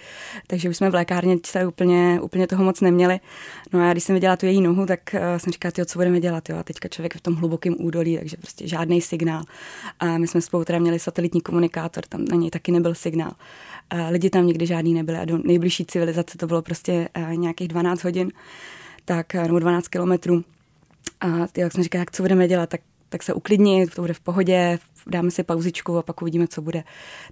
[0.47, 3.21] Takže už jsme v lékárničce úplně, úplně toho moc neměli.
[3.73, 6.49] No a když jsem viděla tu její nohu, tak uh, jsem říkala, co budeme dělat,
[6.49, 9.43] jo, a teďka člověk v tom hlubokém údolí, takže prostě žádný signál.
[10.01, 14.13] A my jsme spolu teda měli satelitní komunikátor, tam na něj taky nebyl signál dál.
[14.13, 18.05] Lidi tam nikdy žádný nebyli a do nejbližší civilizace to bylo prostě eh, nějakých 12
[18.05, 18.33] hodin,
[19.05, 20.45] tak, eh, nebo 12 kilometrů.
[21.21, 22.81] A jak jsem říkala, jak co budeme dělat, tak
[23.13, 26.85] tak se uklidni, to bude v pohodě, dáme si pauzičku a pak uvidíme, co bude.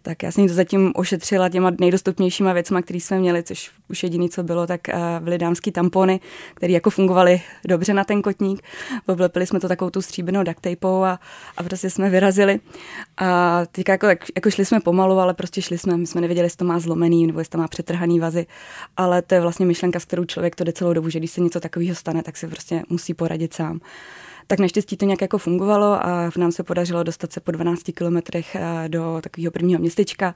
[0.03, 4.31] Tak já jsem to zatím ošetřila těma nejdostupnějšíma věcma, které jsme měli, což už jediný,
[4.31, 6.21] co bylo, tak uh, byly dámský tampony,
[6.55, 8.63] které jako fungovaly dobře na ten kotník.
[9.07, 10.67] Oblepili jsme to takovou tu stříbenou duct
[11.05, 11.19] a,
[11.57, 12.61] a prostě jsme vyrazili.
[13.17, 16.57] A teďka jako, jako šli jsme pomalu, ale prostě šli jsme, my jsme nevěděli, jestli
[16.57, 18.47] to má zlomený nebo jestli to má přetrhaný vazy.
[18.97, 21.41] Ale to je vlastně myšlenka, s kterou člověk to jde celou dobu, že když se
[21.41, 23.81] něco takového stane, tak se prostě musí poradit sám
[24.51, 27.83] tak naštěstí to nějak jako fungovalo a v nám se podařilo dostat se po 12
[27.95, 30.35] kilometrech eh, do takového prvního městečka,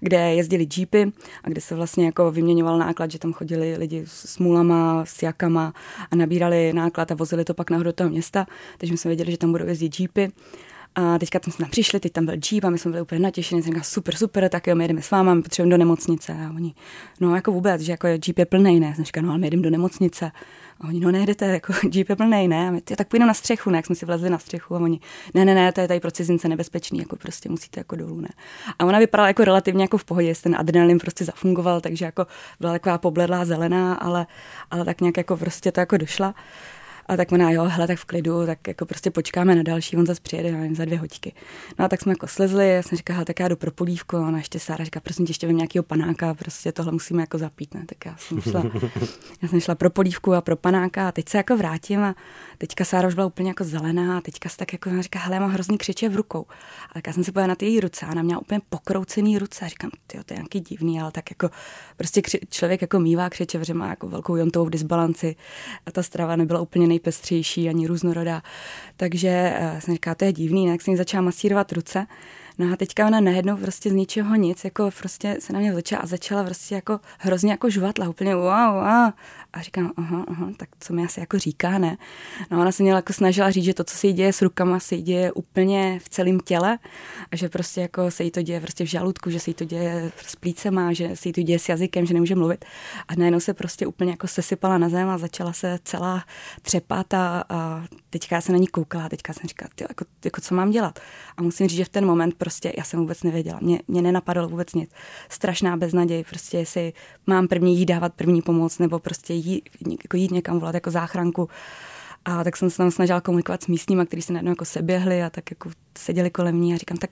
[0.00, 1.12] kde jezdili jeepy
[1.44, 5.72] a kde se vlastně jako vyměňoval náklad, že tam chodili lidi s můlama, s jakama
[6.10, 8.46] a nabírali náklad a vozili to pak nahoru do toho města,
[8.78, 10.32] takže jsme věděli, že tam budou jezdit jeepy.
[10.98, 13.18] A teďka tam jsme tam přišli, teď tam byl Jeep a my jsme byli úplně
[13.18, 13.62] natěšení.
[13.62, 16.32] Jsem říkala, super, super, tak jo, my jdeme s váma, my potřebujeme do nemocnice.
[16.32, 16.74] A oni,
[17.20, 18.94] no jako vůbec, že jako Jeep je plný, ne?
[18.94, 20.32] Jsem říkala, no ale my jdeme do nemocnice.
[20.80, 22.68] A oni, no nejdete, jako Jeep je plný, ne?
[22.68, 23.78] A my, tak půjdeme na střechu, ne?
[23.78, 25.00] Jak jsme si vlezli na střechu a oni,
[25.34, 28.28] ne, ne, ne, to je tady pro cizince nebezpečný, jako prostě musíte jako dolů, ne?
[28.78, 32.26] A ona vypadala jako relativně jako v pohodě, ten adrenalin prostě zafungoval, takže jako
[32.60, 34.26] byla taková pobledlá zelená, ale,
[34.70, 36.34] ale tak nějak jako prostě to jako došla.
[37.08, 40.06] A tak ona, jo, hele, tak v klidu, tak jako prostě počkáme na další, on
[40.06, 41.32] zase přijede, nevím, za dvě hoďky.
[41.78, 44.28] No a tak jsme jako slezli, já jsem říkala, tak já jdu pro polívku, a
[44.28, 47.74] ona ještě Sára říká, prosím tě, ještě vím nějakého panáka, prostě tohle musíme jako zapít,
[47.74, 47.84] ne?
[47.86, 48.64] Tak já jsem šla,
[49.42, 52.14] já jsem šla pro polívku a pro panáka a teď se jako vrátím a
[52.58, 55.36] teďka Sára už byla úplně jako zelená a teďka se tak jako ona říká, hele,
[55.36, 56.46] já mám hrozný křiče v rukou.
[56.90, 59.38] A tak já jsem se pojela na ty její ruce a ona měla úplně pokroucený
[59.38, 61.50] ruce a říkám, ty to je nějaký divný, ale tak jako
[61.96, 65.36] prostě kři, člověk jako mývá křiče, že má jako velkou jontovou disbalanci
[65.86, 68.42] a ta strava nebyla úplně nejpestřejší ani různorodá.
[68.96, 72.06] Takže uh, jsem říkala, to je divný, jak jsem začala masírovat ruce.
[72.58, 76.00] No a teďka ona najednou prostě z ničeho nic, jako prostě se na mě vlečela
[76.02, 79.12] a začala prostě jako hrozně jako žvatla, úplně wow, wow.
[79.62, 81.96] Říkám, aha, aha, tak co mi asi jako říká, ne?
[82.50, 84.80] No ona se měla jako snažila říct, že to, co se jí děje s rukama,
[84.80, 86.78] se jí děje úplně v celém těle
[87.30, 89.64] a že prostě jako se jí to děje prostě v žaludku, že se jí to
[89.64, 92.64] děje s plícema, že se jí to děje s jazykem, že nemůže mluvit.
[93.08, 96.24] A najednou se prostě úplně jako sesypala na zem a začala se celá
[96.62, 100.40] třepat a, a teďka já se na ní koukala a teďka jsem říkala, jako, jako,
[100.40, 100.98] co mám dělat?
[101.36, 103.58] A musím říct, že v ten moment prostě já jsem vůbec nevěděla.
[103.62, 104.90] Mě, mě nenapadlo vůbec nic.
[105.28, 106.92] Strašná beznaděj, prostě jestli
[107.26, 109.68] mám první jí dávat první pomoc, nebo prostě jít,
[110.04, 111.48] jako jít někam volat jako záchranku.
[112.24, 115.30] A tak jsem se tam snažila komunikovat s místníma, kteří se najednou jako seběhli a
[115.30, 117.10] tak jako seděli kolem ní a říkám, tak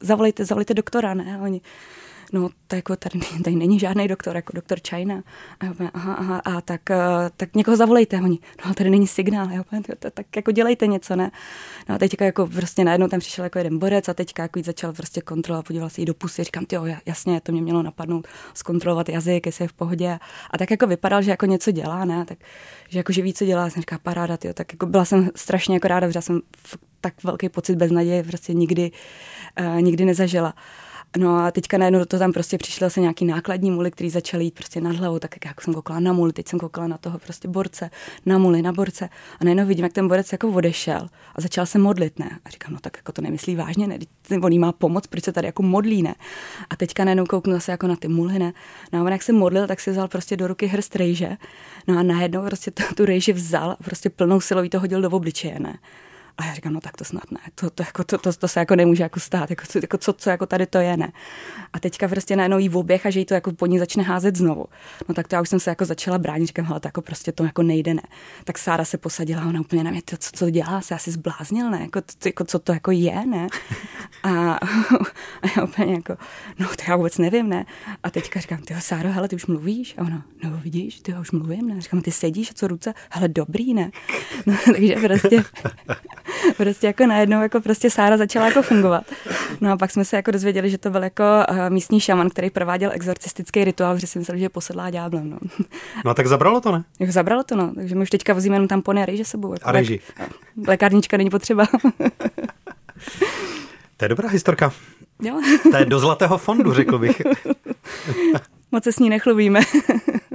[0.00, 1.38] zavolejte, zavolejte doktora, ne?
[1.38, 1.60] A oni,
[2.32, 5.22] no to jako tady, tady není žádný doktor, jako doktor China.
[5.60, 6.96] A já úplně, aha, aha, a tak, eh,
[7.36, 8.16] tak někoho zavolejte.
[8.16, 9.50] Oni, no tady není signál.
[9.50, 9.82] Já úplně,
[10.14, 11.30] tak jako dělejte něco, ne?
[11.88, 14.92] No a teďka jako prostě najednou tam přišel jako jeden borec a teďka jako začal
[14.92, 19.08] prostě kontrolovat, podíval se jí do pusy, říkám, jo, jasně, to mě mělo napadnout, zkontrolovat
[19.08, 20.18] jazyk, jestli je v pohodě.
[20.50, 22.24] A tak jako vypadal, že jako něco dělá, ne?
[22.24, 22.38] Tak,
[22.88, 24.54] že jako že ví, co dělá, jsem říká, paráda, tyjo.
[24.54, 26.40] tak jako byla jsem strašně jako ráda, že jsem
[27.00, 28.90] tak velký pocit beznaděje prostě nikdy,
[29.60, 30.54] uh, nikdy nezažila.
[31.16, 34.54] No a teďka najednou to tam prostě přišly se nějaký nákladní muly, který začaly jít
[34.54, 37.48] prostě nad hlavou, tak jako jsem koukala na muly, teď jsem koukala na toho prostě
[37.48, 37.90] borce,
[38.26, 39.08] na muly, na borce
[39.40, 42.30] a najednou vidím, jak ten borec jako odešel a začal se modlit, ne?
[42.44, 43.98] A říkám, no tak jako to nemyslí vážně, ne?
[44.42, 46.14] On jí má pomoc, proč se tady jako modlí, ne?
[46.70, 48.52] A teďka najednou kouknu zase jako na ty muly, ne?
[48.92, 51.36] No a on jak se modlil, tak si vzal prostě do ruky hrst rejže,
[51.86, 55.10] no a najednou prostě tu, tu rejži vzal a prostě plnou silou to hodil do
[55.10, 55.78] obličeje, ne?
[56.38, 58.60] A já říkám, no tak to snad ne, to, to, jako, to, to, to se
[58.60, 61.12] jako nemůže jako stát, jako, co, jako co, co jako tady to je, ne.
[61.72, 64.02] A teďka prostě najednou jí v oběh a že jí to jako po ní začne
[64.02, 64.66] házet znovu.
[65.08, 67.32] No tak to já už jsem se jako začala bránit, říkám, hele, to jako prostě
[67.32, 68.02] to jako nejde, ne.
[68.44, 71.70] Tak Sára se posadila, ona úplně na mě, to, co, co dělá, se asi zbláznil,
[71.70, 73.46] ne, jako, to, jako, co to jako je, ne.
[74.22, 74.54] A,
[75.42, 76.16] a já úplně jako,
[76.58, 77.66] no to já vůbec nevím, ne.
[78.02, 79.94] A teďka říkám, ty Sáro, hele, ty už mluvíš?
[79.98, 81.80] A ona, no vidíš, ty už mluvím, ne.
[81.80, 82.94] Říkám, ty sedíš, a co ruce?
[83.10, 83.90] Hele, dobrý, ne.
[84.46, 85.44] No, takže prostě
[86.56, 89.04] prostě jako najednou jako prostě Sára začala jako fungovat.
[89.60, 92.50] No a pak jsme se jako dozvěděli, že to byl jako uh, místní šaman, který
[92.50, 95.30] prováděl exorcistický rituál, že si myslel, že posedlá ďáblem.
[95.30, 95.38] No.
[96.04, 96.84] no a tak zabralo to, ne?
[97.00, 97.72] Jo, zabralo to, no.
[97.74, 99.52] Takže my už teďka vozíme jenom tampony a rejže sebou.
[99.52, 100.00] Jako a rejži.
[100.66, 101.66] Lékárnička není potřeba.
[103.96, 104.72] to je dobrá historka.
[105.22, 105.40] Jo.
[105.70, 107.22] to je do zlatého fondu, řekl bych.
[108.72, 109.60] Moc se s ní nechlubíme.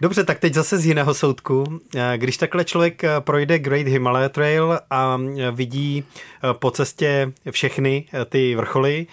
[0.00, 1.80] Dobře, tak teď zase z jiného soudku.
[2.16, 8.04] Když takhle člověk eh, projde Great Himalaya Trail a eh, vidí eh, po cestě všechny
[8.28, 9.06] ty vrcholy,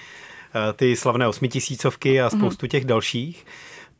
[0.75, 3.45] ty slavné osmitisícovky a spoustu těch dalších,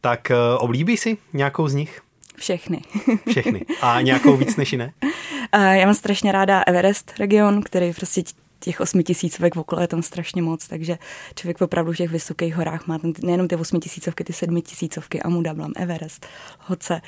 [0.01, 2.01] tak oblíbí si nějakou z nich?
[2.37, 2.81] Všechny.
[3.29, 3.65] Všechny.
[3.81, 4.93] A nějakou víc než jiné?
[5.53, 8.23] Já mám strašně ráda Everest region, který prostě
[8.63, 10.97] těch osmi tisícovek okolo je tam strašně moc, takže
[11.35, 15.21] člověk opravdu v těch vysokých horách má tam nejenom ty osmi tisícovky, ty sedmi tisícovky,
[15.21, 16.27] Amu Dablam, Everest,
[16.59, 17.01] Hoce.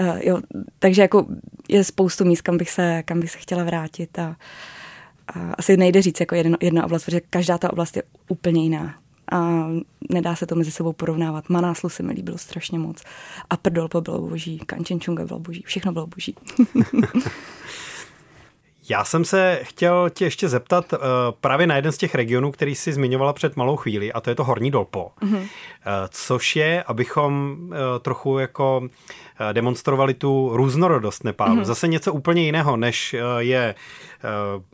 [0.00, 0.40] Uh, jo,
[0.78, 1.26] takže jako
[1.68, 4.36] je spoustu míst, kam bych se, kam bych se chtěla vrátit a,
[5.28, 8.94] a asi nejde říct jako jedna, jedna oblast, protože každá ta oblast je úplně jiná
[9.32, 9.68] a
[10.10, 11.48] nedá se to mezi sebou porovnávat.
[11.48, 13.02] Manáslu se mi líbilo strašně moc
[13.50, 16.34] a Prdolpo bylo boží, Kanchenčunga bylo boží, všechno bylo boží.
[18.90, 20.98] Já jsem se chtěl tě ještě zeptat uh,
[21.40, 24.36] právě na jeden z těch regionů, který jsi zmiňovala před malou chvíli, a to je
[24.36, 25.10] to Horní Dolpo.
[25.22, 25.38] Mm-hmm.
[25.38, 25.46] Uh,
[26.10, 28.88] což je, abychom uh, trochu jako uh,
[29.52, 31.56] demonstrovali tu různorodost Nepálu.
[31.56, 31.64] Mm-hmm.
[31.64, 33.74] Zase něco úplně jiného, než uh, je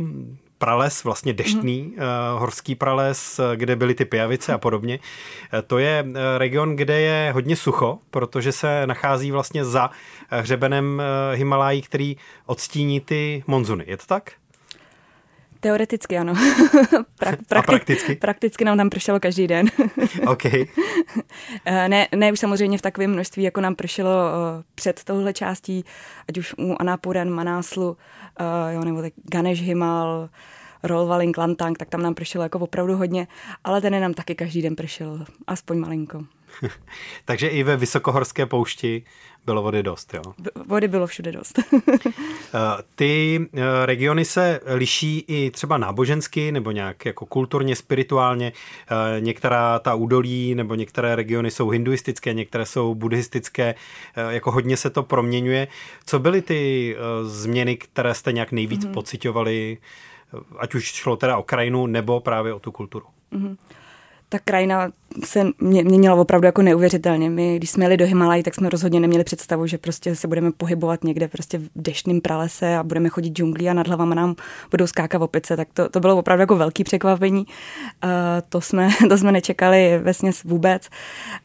[0.00, 0.08] uh,
[0.58, 2.32] prales, vlastně deštný mm-hmm.
[2.34, 4.98] uh, horský prales, kde byly ty pijavice a podobně.
[4.98, 6.06] Uh, to je
[6.38, 9.90] region, kde je hodně sucho, protože se nachází vlastně za
[10.28, 11.02] hřebenem
[11.34, 13.84] Himalají, který odstíní ty monzuny.
[13.86, 14.32] Je to tak?
[15.64, 16.32] Teoreticky ano.
[17.20, 18.14] pra- prakti- A prakticky?
[18.16, 19.66] Prakticky nám tam pršelo každý den.
[20.26, 20.42] OK.
[21.66, 25.84] Eh, ne, ne už samozřejmě v takovém množství, jako nám pršelo uh, před touhle částí,
[26.28, 27.96] ať už u Anapuren, Manáslu, uh,
[28.74, 30.28] jo, nebo tak Ganesh Himal,
[30.84, 33.26] Rolvaling, Lantang, tak tam nám pršelo jako opravdu hodně,
[33.64, 36.24] ale ten nám taky každý den pršel, aspoň malinko.
[37.24, 39.02] Takže i ve vysokohorské poušti
[39.46, 40.22] bylo vody dost, jo?
[40.66, 41.58] Vody bylo všude dost.
[42.56, 48.52] Eh, ty eh, regiony se liší i třeba nábožensky nebo nějak jako kulturně, spirituálně.
[48.52, 53.74] Eh, některá ta údolí nebo některé regiony jsou hinduistické, některé jsou buddhistické,
[54.28, 55.68] jako hodně se to proměňuje.
[56.06, 58.92] Co byly ty změny, které jste nějak nejvíc mm-hmm.
[58.92, 59.78] pocitovali,
[60.58, 63.06] ať už šlo teda o krajinu nebo právě o tu kulturu?
[63.32, 63.56] Mm-hmm
[64.34, 64.90] ta krajina
[65.24, 67.30] se měnila opravdu jako neuvěřitelně.
[67.30, 70.52] My, když jsme jeli do Himalají, tak jsme rozhodně neměli představu, že prostě se budeme
[70.52, 74.34] pohybovat někde prostě v deštném pralese a budeme chodit džunglí a nad hlavama nám
[74.70, 75.56] budou skákat opice.
[75.56, 77.46] Tak to, to bylo opravdu jako velký překvapení.
[78.04, 78.10] Uh,
[78.48, 80.88] to, jsme, to jsme nečekali vlastně vůbec.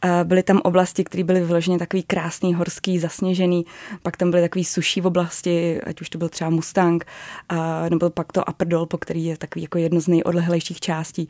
[0.06, 3.66] Uh, byly tam oblasti, které byly vyloženě takový krásný, horský, zasněžený.
[4.04, 7.06] Pak tam byly takový suší oblasti, ať už to byl třeba Mustang,
[7.52, 7.58] uh,
[7.90, 11.30] nebo pak to Upper Dolpo, který je takový jako jedno z nejodlehlejších částí.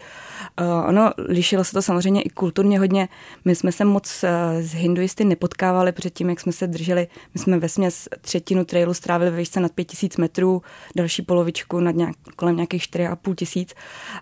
[0.61, 1.11] Uh, ono
[1.49, 3.07] lišilo se to samozřejmě i kulturně hodně.
[3.45, 7.07] My jsme se moc eh, s hinduisty nepotkávali předtím, jak jsme se drželi.
[7.33, 10.61] My jsme ve směs třetinu trailu strávili ve výšce nad 5000 metrů,
[10.95, 13.73] další polovičku nad nějak, kolem nějakých 4,5 tisíc.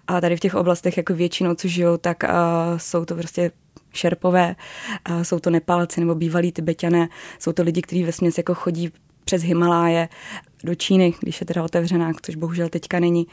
[0.07, 2.29] A tady v těch oblastech jako většinou, co žijou, tak uh,
[2.77, 3.51] jsou to prostě
[3.93, 4.55] šerpové,
[5.09, 7.09] uh, jsou to Nepálci nebo bývalí Tibetané,
[7.39, 8.91] jsou to lidi, kteří ve směs jako chodí
[9.27, 10.09] přes Himaláje
[10.63, 13.27] do Číny, když je teda otevřená, což bohužel teďka není,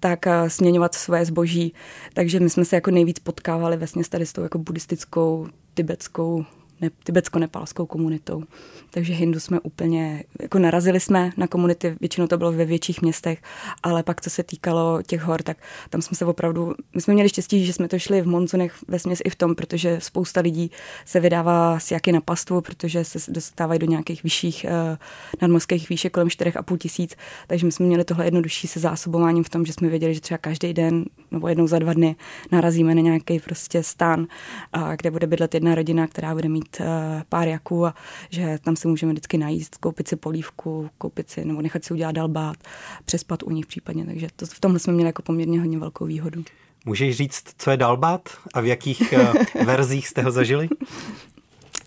[0.00, 1.72] tak směňovat svoje zboží.
[2.14, 6.44] Takže my jsme se jako nejvíc potkávali vlastně tady s tou jako buddhistickou, tibetskou
[6.80, 8.42] ne, tibetsko-nepálskou komunitou.
[8.90, 13.42] Takže Hindu jsme úplně, jako narazili jsme na komunity, většinou to bylo ve větších městech,
[13.82, 15.56] ale pak co se týkalo těch hor, tak
[15.90, 18.98] tam jsme se opravdu, my jsme měli štěstí, že jsme to šli v monzunech ve
[18.98, 20.70] směs i v tom, protože spousta lidí
[21.04, 24.96] se vydává s jaky na pastvu, protože se dostávají do nějakých vyšších uh,
[25.42, 29.66] nadmorských výšek kolem 4,5 tisíc, takže my jsme měli tohle jednodušší se zásobováním v tom,
[29.66, 32.16] že jsme věděli, že třeba každý den nebo jednou za dva dny
[32.52, 36.80] narazíme na nějaký prostě stán, uh, kde bude bydlet jedna rodina, která bude mít mít
[36.80, 37.94] uh, pár jaků a
[38.30, 42.12] že tam si můžeme vždycky najíst, koupit si polívku, koupit si nebo nechat si udělat
[42.12, 42.56] dalbát,
[43.04, 44.06] přespat u nich případně.
[44.06, 46.44] Takže to, v tomhle jsme měli jako poměrně hodně velkou výhodu.
[46.84, 50.68] Můžeš říct, co je dalbát a v jakých uh, verzích jste ho zažili?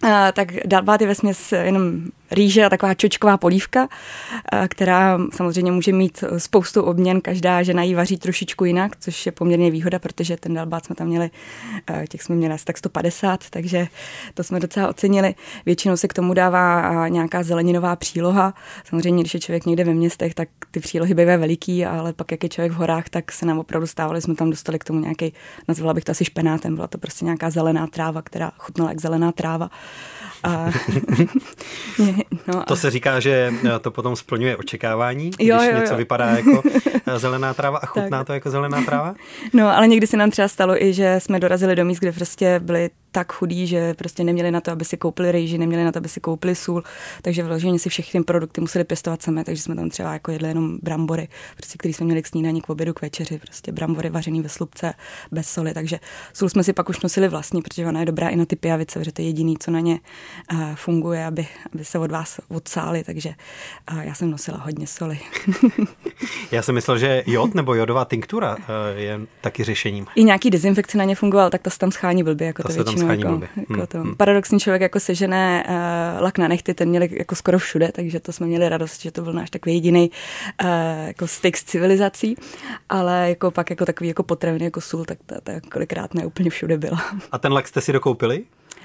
[0.03, 3.87] Uh, tak dalbát je ve směs jenom rýže a taková čočková polívka,
[4.51, 7.21] eh, která samozřejmě může mít spoustu obměn.
[7.21, 11.07] Každá žena ji vaří trošičku jinak, což je poměrně výhoda, protože ten dalbát jsme tam
[11.07, 11.29] měli,
[11.89, 13.87] eh, těch jsme měli asi tak 150, takže
[14.33, 15.35] to jsme docela ocenili.
[15.65, 18.53] Většinou se k tomu dává eh, nějaká zeleninová příloha.
[18.83, 22.43] Samozřejmě, když je člověk někde ve městech, tak ty přílohy bývají veliký, ale pak, jak
[22.43, 25.33] je člověk v horách, tak se nám opravdu stávalo, jsme tam dostali k tomu nějaký,
[25.67, 29.31] nazvala bych to asi špenátem, byla to prostě nějaká zelená tráva, která chutnala jak zelená
[29.31, 29.69] tráva.
[30.43, 30.71] A,
[32.47, 32.77] no to a...
[32.77, 35.79] se říká, že eh, to potom splňuje očekávání, když jo, jo, jo.
[35.79, 36.63] něco vypadá jako
[37.07, 38.27] eh, zelená tráva a chutná tak.
[38.27, 39.15] to jako zelená tráva?
[39.53, 42.59] No, ale někdy se nám třeba stalo i, že jsme dorazili do míst, kde prostě
[42.59, 45.97] byly tak chudí, že prostě neměli na to, aby si koupili rejži, neměli na to,
[45.97, 46.83] aby si koupili sůl,
[47.21, 50.77] takže vyloženě si všechny produkty museli pěstovat sami, takže jsme tam třeba jako jedli jenom
[50.83, 54.49] brambory, prostě, který jsme měli k snídaní, k obědu, k večeři, prostě brambory vařený ve
[54.49, 54.93] slupce,
[55.31, 55.99] bez soli, takže
[56.33, 58.99] sůl jsme si pak už nosili vlastní, protože ona je dobrá i na ty pijavice,
[58.99, 59.99] protože to je jediný, co na ně
[60.53, 63.33] uh, funguje, aby, aby se od vás odsáli, takže
[63.91, 65.19] uh, já jsem nosila hodně soli.
[66.51, 68.63] já jsem myslel, že jod nebo jodová tinktura uh,
[68.95, 70.05] je taky řešením.
[70.15, 72.73] I nějaký dezinfekce na ně fungoval, tak to se tam schání blbě, jako to, to
[72.73, 73.97] většinou schání jako, jako hmm, to.
[73.97, 74.15] Hmm.
[74.15, 78.31] Paradoxní člověk jako sežené uh, lak na nechty, ten měli jako skoro všude, takže to
[78.31, 80.11] jsme měli radost, že to byl náš takový jediný
[80.63, 80.69] uh,
[81.07, 82.35] jako styk s civilizací,
[82.89, 86.49] ale jako pak jako takový jako potraviny jako sůl, tak ta, ta kolikrát ne úplně
[86.49, 87.01] všude byla.
[87.31, 88.43] A ten lak jste si dokoupili?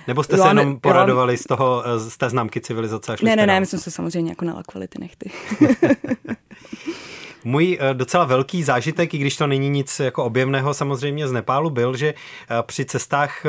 [0.09, 1.39] Nebo jste jo, se jenom ne, poradovali jo.
[1.39, 3.91] z toho, eh, z té známky civilizace a šli Ne, ne, ne, my jsme se
[3.91, 5.31] samozřejmě jako nalakovali ty nechty.
[7.45, 11.97] Můj docela velký zážitek, i když to není nic jako objemného samozřejmě z Nepálu, byl,
[11.97, 12.15] že
[12.63, 13.47] při cestách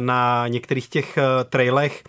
[0.00, 2.04] na některých těch eh, trailech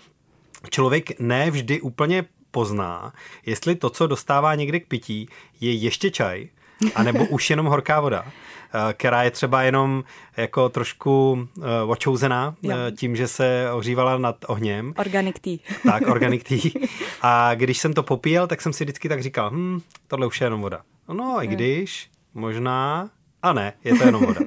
[0.70, 3.14] člověk ne vždy úplně pozná,
[3.46, 5.30] jestli to, co dostává někde k pití,
[5.62, 6.48] je ještě čaj,
[6.96, 10.04] anebo už jenom horká voda, eh, která je třeba jenom
[10.38, 12.56] jako trošku eh, očouzená
[12.98, 14.94] tím, že se ohřívala nad ohněm.
[14.98, 15.58] Organic tea.
[15.84, 16.88] Tak, organic tea.
[17.22, 20.46] A když jsem to popíjel, tak jsem si vždycky tak říkal, hm, tohle už je
[20.46, 20.82] jenom voda.
[21.14, 23.10] No, i když, možná,
[23.42, 24.42] a ne, je to jenom voda.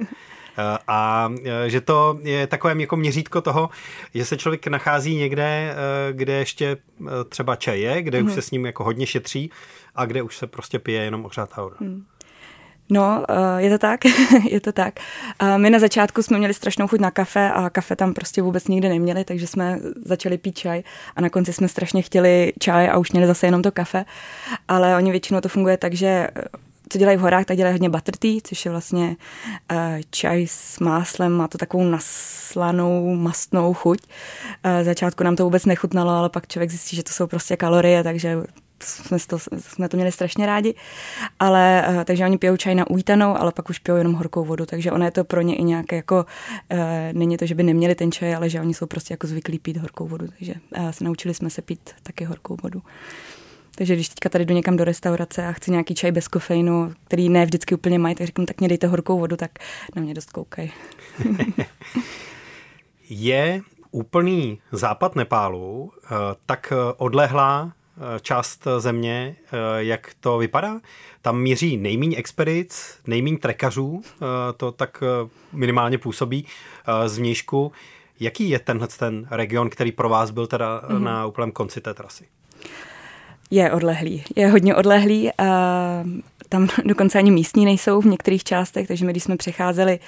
[0.87, 3.69] A e, že to je takové jako měřítko toho,
[4.13, 5.75] že se člověk nachází někde, e,
[6.13, 6.77] kde ještě e,
[7.29, 8.25] třeba čaj je, kde mm.
[8.25, 8.35] už mhm.
[8.35, 9.51] se s ním jako hodně šetří
[9.95, 11.75] a kde už se prostě pije jenom ohřátá voda.
[11.79, 12.03] Mm.
[12.93, 13.25] No,
[13.57, 13.99] je to tak,
[14.49, 14.99] je to tak.
[15.57, 18.89] My na začátku jsme měli strašnou chuť na kafe a kafe tam prostě vůbec nikdy
[18.89, 20.83] neměli, takže jsme začali pít čaj
[21.15, 24.05] a na konci jsme strašně chtěli čaj a už měli zase jenom to kafe,
[24.67, 26.27] ale oni většinou to funguje tak, že
[26.91, 29.15] co dělají v horách, tak dělají hodně butter tea, což je vlastně
[29.71, 29.77] uh,
[30.09, 33.99] čaj s máslem, má to takovou naslanou mastnou chuť.
[34.65, 38.03] Uh, začátku nám to vůbec nechutnalo, ale pak člověk zjistí, že to jsou prostě kalorie,
[38.03, 38.37] takže
[38.83, 40.75] jsme to, jsme to měli strašně rádi,
[41.39, 44.65] ale uh, takže oni pijou čaj na újtanou, ale pak už pijou jenom horkou vodu,
[44.65, 46.25] takže ono je to pro ně i nějaké jako,
[46.71, 46.79] uh,
[47.13, 49.77] není to, že by neměli ten čaj, ale že oni jsou prostě jako zvyklí pít
[49.77, 52.81] horkou vodu, takže uh, se naučili jsme se pít taky horkou vodu.
[53.81, 57.29] Takže když teďka tady jdu někam do restaurace a chci nějaký čaj bez kofeinu, který
[57.29, 59.51] ne vždycky úplně mají, tak řeknu, tak mě dejte horkou vodu, tak
[59.95, 60.71] na mě dost koukají.
[63.09, 63.61] je
[63.91, 66.09] úplný západ Nepálu eh,
[66.45, 70.79] tak odlehlá eh, část země, eh, jak to vypadá?
[71.21, 74.01] Tam míří nejméně expedic, nejméně trekařů,
[74.57, 75.03] to tak
[75.53, 76.45] minimálně působí
[77.05, 77.71] z vnějšku.
[78.19, 80.99] Jaký je tenhle ten region, který pro vás byl teda mm-hmm.
[80.99, 82.25] na úplném konci té trasy?
[83.51, 85.29] Je odlehlý, je hodně odlehlý.
[85.37, 86.03] A
[86.51, 89.99] tam dokonce ani místní nejsou v některých částech, takže my, když jsme přecházeli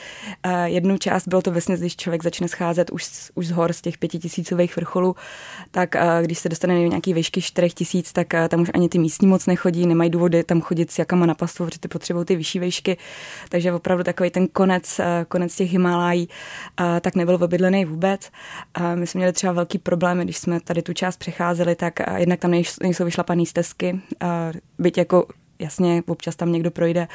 [0.66, 3.98] jednu část, bylo to vlastně, když člověk začne scházet už, už z hor, z těch
[3.98, 5.16] pětitisícových vrcholů,
[5.72, 9.46] tak když se dostane na nějaký výšky 4000, tak tam už ani ty místní moc
[9.46, 12.98] nechodí, nemají důvody tam chodit s jakama na pastu, protože ty potřebují ty vyšší výšky,
[13.50, 16.30] takže opravdu takový ten konec, konec těch Himalájí
[17.02, 18.32] tak nebyl obydlený vůbec.
[18.96, 22.52] My jsme měli třeba velký problémy, když jsme tady tu část přecházeli, tak jednak tam
[22.82, 24.01] nejsou vyšlapané stezky,
[24.79, 25.25] byť jako
[25.59, 27.07] jasně, občas tam někdo projde,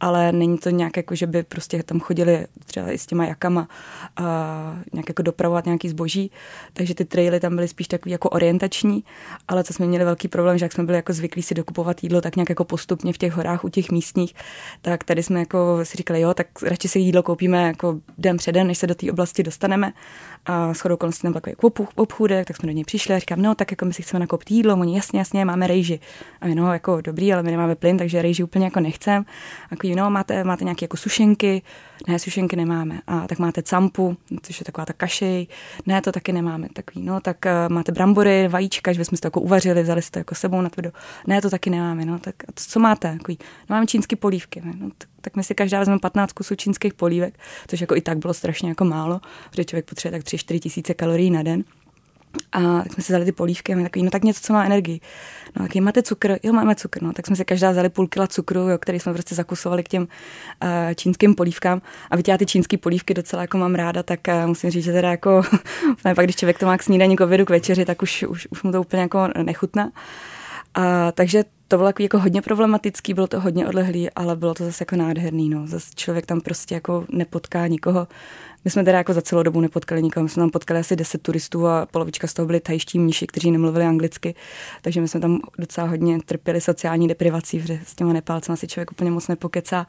[0.00, 3.68] ale není to nějak jako, že by prostě tam chodili třeba i s těma jakama
[4.16, 6.30] a nějak jako dopravovat nějaký zboží,
[6.72, 9.04] takže ty traily tam byly spíš takový jako orientační,
[9.48, 12.20] ale co jsme měli velký problém, že jak jsme byli jako zvyklí si dokupovat jídlo
[12.20, 14.34] tak nějak jako postupně v těch horách u těch místních,
[14.82, 18.66] tak tady jsme jako si říkali, jo, tak radši si jídlo koupíme jako den předen,
[18.66, 19.92] než se do té oblasti dostaneme
[20.46, 21.56] a shodou okolností tam byl takový
[21.94, 24.50] obchůdek, tak jsme do něj přišli a říkám, no tak jako my si chceme nakoupit
[24.50, 26.00] jídlo, oni jasně, jasně, máme rejži.
[26.40, 29.24] A my, no jako dobrý, ale my nemáme plyn, takže rejži úplně jako nechcem.
[29.62, 31.62] A jako, no, máte, máte nějaké jako sušenky,
[32.08, 33.00] ne, sušenky nemáme.
[33.06, 35.44] A tak máte campu, což je taková ta kaše,
[35.86, 36.68] ne, to taky nemáme.
[36.72, 40.10] Takový, no, tak uh, máte brambory, vajíčka, že jsme si to jako uvařili, vzali si
[40.10, 40.90] to jako sebou na tvrdo.
[41.26, 43.12] Ne, to taky nemáme, no, tak co máte?
[43.12, 43.38] Takový,
[43.70, 47.38] no, máme čínské polívky, no, tak, tak my si každá vezmeme 15 kusů čínských polívek,
[47.66, 49.20] což jako i tak bylo strašně jako málo,
[49.50, 51.64] protože člověk potřebuje tak 3-4 tisíce kalorií na den.
[52.52, 54.64] A tak jsme si vzali ty polívky a my takový, no tak něco, co má
[54.64, 55.00] energii.
[55.56, 56.36] No tak máte cukr?
[56.42, 57.02] Jo, máme cukr.
[57.02, 59.88] No, tak jsme si každá vzali půl kila cukru, jo, který jsme prostě zakusovali k
[59.88, 60.08] těm uh,
[60.94, 61.82] čínským polívkám.
[62.10, 64.92] A víte, já ty čínské polívky docela jako mám ráda, tak uh, musím říct, že
[64.92, 65.42] teda jako,
[66.02, 68.62] pak když člověk to má k snídaní, k obědu, k večeři, tak už, už, už
[68.62, 69.90] mu to úplně jako nechutná.
[70.74, 74.82] A, takže to bylo jako hodně problematický, bylo to hodně odlehlý, ale bylo to zase
[74.82, 75.48] jako nádherný.
[75.48, 75.66] No.
[75.66, 78.08] Zase člověk tam prostě jako nepotká nikoho.
[78.64, 81.22] My jsme teda jako za celou dobu nepotkali nikoho, my jsme tam potkali asi 10
[81.22, 84.34] turistů a polovička z toho byli tajští mniši, kteří nemluvili anglicky,
[84.82, 88.92] takže my jsme tam docela hodně trpěli sociální deprivací, protože s těma Nepálcema si člověk
[88.92, 89.86] úplně moc nepokecá.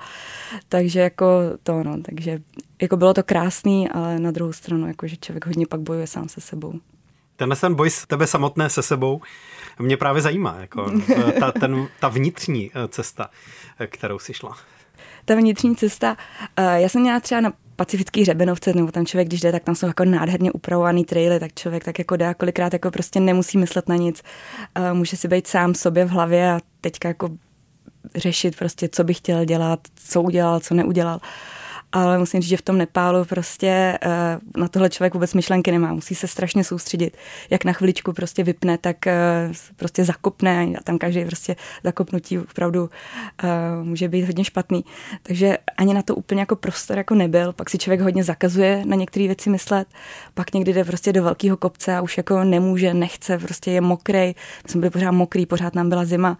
[0.70, 1.28] Takže jako
[1.64, 2.40] to, no, takže
[2.82, 6.30] jako bylo to krásný, ale na druhou stranu, jako, že člověk hodně pak bojuje sám
[6.30, 6.74] se sebou.
[7.36, 9.22] Tenhle ten boj s tebe samotné se sebou
[9.80, 10.92] mě právě zajímá, jako
[11.40, 13.30] ta, ten, ta vnitřní eh, cesta,
[13.80, 14.58] eh, kterou si šla.
[15.26, 16.18] Ta vnitřní cesta,
[16.58, 19.76] eh, já jsem měla třeba na pacifický hřebenovce, nebo tam člověk, když jde, tak tam
[19.76, 23.90] jsou jako nádherně upravovaný traily, tak člověk tak jako dá kolikrát jako prostě nemusí myslet
[23.90, 24.22] na nic.
[24.94, 27.30] Může si být sám sobě v hlavě a teďka jako
[28.16, 31.20] řešit prostě, co by chtěl dělat, co udělal, co neudělal
[31.92, 35.94] ale musím říct, že v tom Nepálu prostě uh, na tohle člověk vůbec myšlenky nemá.
[35.94, 37.18] Musí se strašně soustředit.
[37.50, 42.84] Jak na chviličku prostě vypne, tak uh, prostě zakopne a tam každý prostě zakopnutí opravdu
[42.84, 42.90] uh,
[43.86, 44.86] může být hodně špatný.
[45.24, 47.54] Takže ani na to úplně jako prostor jako nebyl.
[47.54, 49.88] Pak si člověk hodně zakazuje na některé věci myslet.
[50.34, 54.36] Pak někdy jde prostě do velkého kopce a už jako nemůže, nechce, prostě je mokrý.
[54.68, 56.38] Jsme byli pořád mokrý, pořád nám byla zima.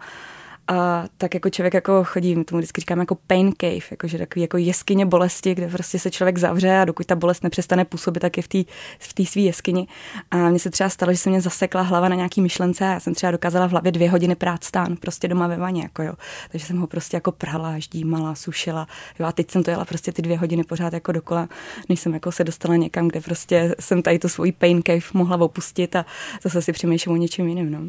[0.68, 4.42] A tak jako člověk jako chodí, my tomu vždycky říkáme jako pain cave, jakože takový
[4.42, 8.36] jako jeskyně bolesti, kde prostě se člověk zavře a dokud ta bolest nepřestane působit, tak
[8.36, 8.64] je v té
[8.98, 9.88] v tý svý jeskyni.
[10.30, 13.00] A mně se třeba stalo, že se mě zasekla hlava na nějaký myšlence a já
[13.00, 16.12] jsem třeba dokázala v hlavě dvě hodiny prát stán, prostě doma ve vaně, jako jo.
[16.50, 18.86] Takže jsem ho prostě jako prala, ždímala, sušila.
[19.18, 21.48] Jo, a teď jsem to jela prostě ty dvě hodiny pořád jako dokola,
[21.88, 25.36] než jsem jako se dostala někam, kde prostě jsem tady tu svoji pain cave mohla
[25.36, 26.06] opustit a
[26.42, 27.70] zase si přemýšlím o něčem jiném.
[27.70, 27.88] No.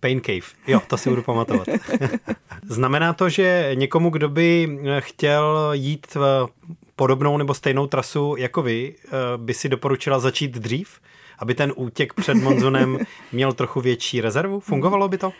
[0.00, 0.56] Pain Cave.
[0.66, 1.68] Jo, to si budu pamatovat.
[2.68, 6.48] Znamená to, že někomu, kdo by chtěl jít v
[6.96, 11.00] podobnou nebo stejnou trasu jako vy, eh, by si doporučila začít dřív,
[11.38, 12.98] aby ten útěk před monzunem
[13.32, 14.60] měl trochu větší rezervu?
[14.60, 15.32] Fungovalo by to?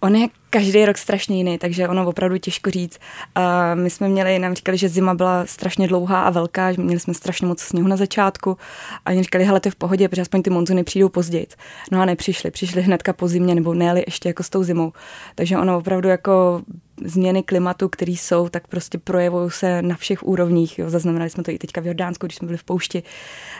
[0.00, 2.98] On je každý rok strašně jiný, takže ono opravdu těžko říct.
[3.34, 7.00] A my jsme měli, nám říkali, že zima byla strašně dlouhá a velká, že měli
[7.00, 8.56] jsme strašně moc sněhu na začátku
[9.04, 11.46] a oni říkali, hele, to je v pohodě, protože aspoň ty monzuny přijdou později.
[11.92, 14.92] No a nepřišli, přišli hnedka po zimě nebo ne ještě jako s tou zimou.
[15.34, 16.62] Takže ono opravdu jako
[17.04, 20.78] změny klimatu, které jsou, tak prostě projevují se na všech úrovních.
[20.78, 20.90] Jo.
[20.90, 23.02] Zaznamenali jsme to i teďka v Jordánsku, když jsme byli v poušti.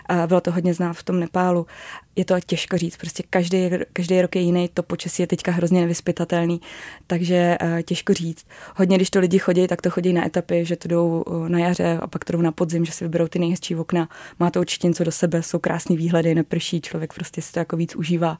[0.07, 1.66] A bylo to hodně znát v tom Nepálu.
[2.16, 5.80] Je to těžko říct, prostě každý, každý rok je jiný, to počasí je teďka hrozně
[5.80, 6.61] nevyspytatelný,
[7.07, 8.47] takže uh, těžko říct.
[8.76, 11.59] Hodně, když to lidi chodí, tak to chodí na etapy, že to jdou uh, na
[11.59, 14.09] jaře a pak to jdou na podzim, že si vyberou ty nejhezčí okna.
[14.41, 17.76] Má to určitě něco do sebe, jsou krásné výhledy, neprší, člověk prostě si to jako
[17.76, 18.39] víc užívá.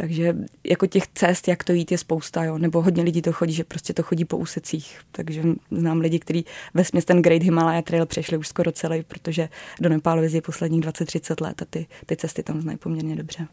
[0.00, 2.58] Takže jako těch cest, jak to jít, je spousta, jo.
[2.58, 5.00] Nebo hodně lidí to chodí, že prostě to chodí po úsecích.
[5.12, 6.44] Takže znám lidi, kteří
[6.74, 9.48] ve směs ten Great Himalaya Trail přešli už skoro celý, protože
[9.80, 13.46] do Nepálu jezdí posledních 20-30 let a ty, ty cesty tam znají poměrně dobře.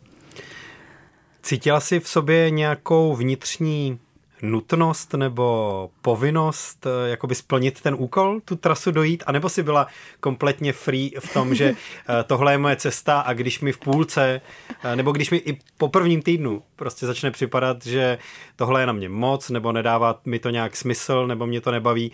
[1.44, 4.00] Cítila jsi v sobě nějakou vnitřní
[4.42, 9.88] nutnost nebo povinnost eh, jakoby splnit ten úkol, tu trasu dojít, anebo si byla
[10.20, 11.66] kompletně free v tom, že
[12.10, 14.42] eh, tohle je moje cesta a když mi v půlce,
[14.84, 18.18] eh, nebo když mi i po prvním týdnu prostě začne připadat, že
[18.56, 22.12] tohle je na mě moc, nebo nedává mi to nějak smysl, nebo mě to nebaví,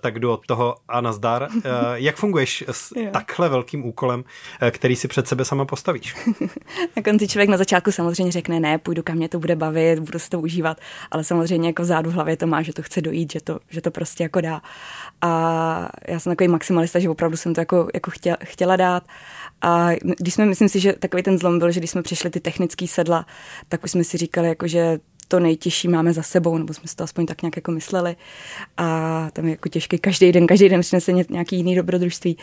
[0.00, 1.48] tak jdu od toho a nazdar.
[1.94, 4.24] Jak funguješ s takhle velkým úkolem,
[4.70, 6.16] který si před sebe sama postavíš?
[6.96, 10.18] na konci člověk na začátku samozřejmě řekne, ne, půjdu kam mě to bude bavit, budu
[10.18, 13.00] si to užívat, ale samozřejmě stejně jako zádu v hlavě to má, že to chce
[13.00, 14.62] dojít, že to, že to prostě jako dá.
[15.20, 19.04] A já jsem takový maximalista, že opravdu jsem to jako, jako chtěla, chtěla dát.
[19.62, 22.40] A když jsme, myslím si, že takový ten zlom byl, že když jsme přišli ty
[22.40, 23.26] technické sedla,
[23.68, 24.98] tak už jsme si říkali, jako, že
[25.30, 28.16] to nejtěžší máme za sebou, nebo jsme si to aspoň tak nějak jako mysleli.
[28.76, 32.36] A tam je jako těžké každý den, každý den přinese nějaký jiný dobrodružství.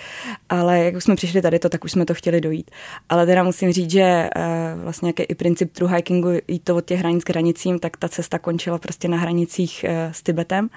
[0.49, 2.71] Ale jak už jsme přišli tady to, tak už jsme to chtěli dojít.
[3.09, 6.85] Ale teda musím říct, že uh, vlastně jaký i princip true hikingu jít to od
[6.85, 10.69] těch hranic k hranicím, tak ta cesta končila prostě na hranicích uh, s Tibetem.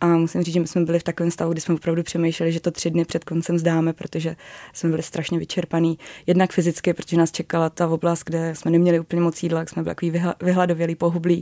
[0.00, 2.60] A musím říct, že my jsme byli v takovém stavu, kdy jsme opravdu přemýšleli, že
[2.60, 4.36] to tři dny před koncem zdáme, protože
[4.72, 5.98] jsme byli strašně vyčerpaní.
[6.26, 9.82] Jednak fyzicky, protože nás čekala ta oblast, kde jsme neměli úplně moc jídla, jak jsme
[9.82, 11.39] byli takový vyhladovělí, pohublí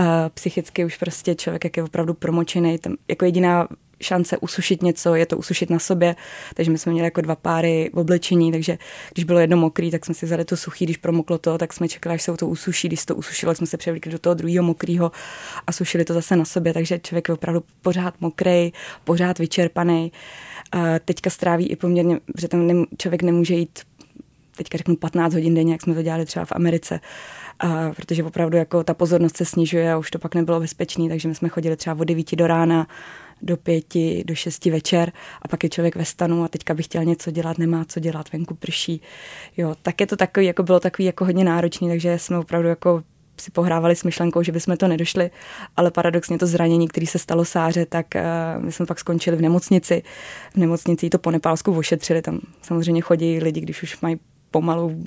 [0.00, 3.68] Uh, psychicky už prostě člověk, jak je opravdu promočený, tam jako jediná
[4.00, 6.16] šance usušit něco, je to usušit na sobě,
[6.54, 8.78] takže my jsme měli jako dva páry v oblečení, takže
[9.12, 11.88] když bylo jedno mokrý, tak jsme si vzali to suchý, když promoklo to, tak jsme
[11.88, 15.12] čekali, až se to usuší, když to usušilo, jsme se převlíkli do toho druhého mokrého
[15.66, 18.72] a sušili to zase na sobě, takže člověk je opravdu pořád mokrý,
[19.04, 20.12] pořád vyčerpaný.
[20.74, 23.78] Uh, teďka stráví i poměrně, že tam člověk nemůže jít
[24.56, 27.00] teďka řeknu 15 hodin denně, jak jsme to dělali třeba v Americe,
[27.58, 31.28] a protože opravdu jako ta pozornost se snižuje a už to pak nebylo bezpečný, takže
[31.28, 32.86] my jsme chodili třeba od 9 do rána,
[33.42, 37.04] do pěti, do šesti večer a pak je člověk ve stanu a teďka by chtěl
[37.04, 39.00] něco dělat, nemá co dělat, venku prší.
[39.56, 43.02] Jo, tak je to takový, jako bylo takový jako hodně náročný, takže jsme opravdu jako
[43.40, 45.30] si pohrávali s myšlenkou, že bychom to nedošli,
[45.76, 49.40] ale paradoxně to zranění, které se stalo Sáře, tak uh, my jsme pak skončili v
[49.40, 50.02] nemocnici.
[50.54, 54.16] V nemocnici to po Nepálsku ošetřili, tam samozřejmě chodí lidi, když už mají
[54.50, 55.04] pomalu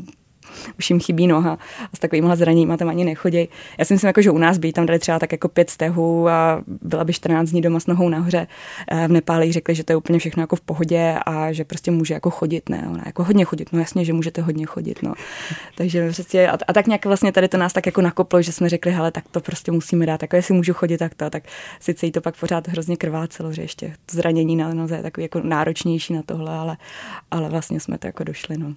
[0.79, 1.57] už jim chybí noha
[1.93, 3.49] a s takovýmhle zraněním tam ani nechodí.
[3.77, 6.29] Já si myslím, jako, že u nás by tam dali třeba tak jako pět stehů
[6.29, 8.47] a byla by 14 dní doma s nohou nahoře.
[8.91, 11.91] Eh, v Nepáli řekli, že to je úplně všechno jako v pohodě a že prostě
[11.91, 15.13] může jako chodit, ne, ona jako hodně chodit, no jasně, že můžete hodně chodit, no.
[15.75, 18.69] Takže prostě, a, a, tak nějak vlastně tady to nás tak jako nakoplo, že jsme
[18.69, 21.43] řekli, hele, tak to prostě musíme dát, jako jestli můžu chodit, tak to, tak
[21.79, 25.23] sice jí to pak pořád hrozně krvácelo, že ještě to zranění na noze je takový
[25.23, 26.77] jako náročnější na tohle, ale,
[27.31, 28.73] ale vlastně jsme to jako došli, no.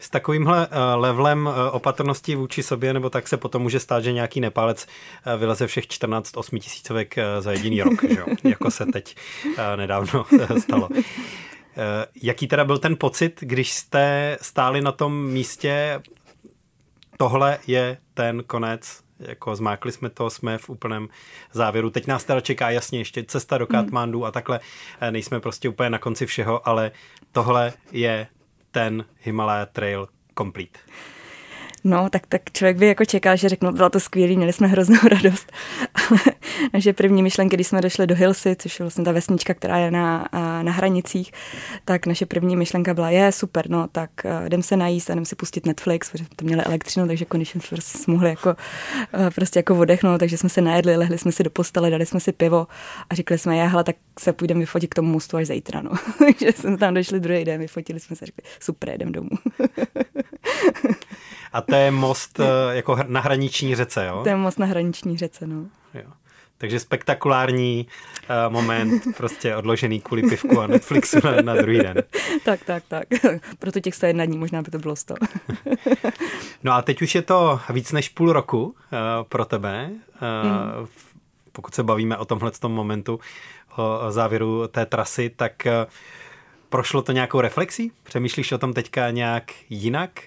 [0.00, 4.12] S takovýmhle eh, levelem eh, opatrnosti vůči sobě, nebo tak se potom může stát, že
[4.12, 4.86] nějaký nepálec
[5.26, 8.26] eh, vyleze všech 14 osmitisícovek za jediný rok, že jo?
[8.44, 9.16] jako se teď
[9.76, 10.26] nedávno
[10.60, 10.88] stalo.
[12.22, 16.02] Jaký teda byl ten pocit, když jste stáli na tom místě,
[17.16, 21.08] tohle je ten konec, jako zmákli jsme to, jsme v úplném
[21.52, 21.90] závěru.
[21.90, 24.60] Teď nás teda čeká jasně ještě cesta do Katmandu a takhle
[25.10, 26.90] nejsme prostě úplně na konci všeho, ale
[27.32, 28.26] tohle je
[28.76, 30.76] ten Himalaya Trail complete.
[31.86, 34.98] No, tak, tak člověk by jako čekal, že řeknu, bylo to skvělé, měli jsme hroznou
[35.10, 35.52] radost.
[35.94, 36.20] Ale
[36.74, 39.90] naše první myšlenky, když jsme došli do Hilsy, což je vlastně ta vesnička, která je
[39.90, 40.28] na,
[40.62, 41.32] na hranicích,
[41.84, 44.10] tak naše první myšlenka byla, je super, no, tak
[44.44, 47.68] jdem se najíst a jdem si pustit Netflix, protože to měli elektřinu, takže konečně jsme
[47.76, 48.56] prostě mohli jako,
[49.34, 52.32] prostě jako odechnout, takže jsme se najedli, lehli jsme si do postele, dali jsme si
[52.32, 52.66] pivo
[53.10, 55.90] a řekli jsme, hele, tak se půjdeme vyfotit k tomu mostu až zítra, no.
[56.18, 59.30] takže jsme tam došli druhý den, vyfotili jsme se, řekli, super, jdem domů.
[61.52, 62.44] A to je most eh,
[62.76, 64.20] jako na hraniční řece, jo?
[64.22, 65.66] To je most na hraniční řece, no.
[65.94, 66.10] Jo.
[66.58, 67.86] Takže spektakulární
[68.46, 71.96] uh, moment, prostě odložený kvůli pivku a Netflixu na, na druhý den.
[72.44, 73.04] tak, tak, tak.
[73.58, 75.14] Proto těch 101 dní možná by to bylo 100.
[76.62, 78.74] no a teď už je to víc než půl roku uh,
[79.28, 79.90] pro tebe.
[79.90, 80.88] Uh, hmm.
[81.52, 83.20] Pokud se bavíme o tomhle tom momentu,
[83.76, 85.72] o závěru té trasy, tak uh,
[86.68, 87.92] prošlo to nějakou reflexí?
[88.02, 90.20] Přemýšlíš o tom teďka nějak jinak?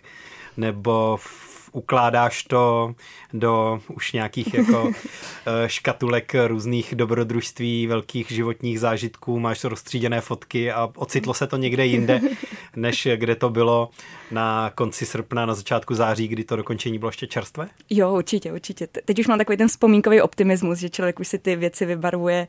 [0.59, 2.95] Nebo v ukládáš to
[3.33, 4.91] do už nějakých jako
[5.45, 11.85] eh, škatulek různých dobrodružství, velkých životních zážitků, máš rozstříděné fotky a ocitlo se to někde
[11.85, 12.21] jinde,
[12.75, 13.89] než kde to bylo
[14.31, 17.67] na konci srpna, na začátku září, kdy to dokončení bylo ještě čerstvé?
[17.89, 18.87] Jo, určitě, určitě.
[19.05, 22.47] Teď už mám takový ten vzpomínkový optimismus, že člověk už si ty věci vybarvuje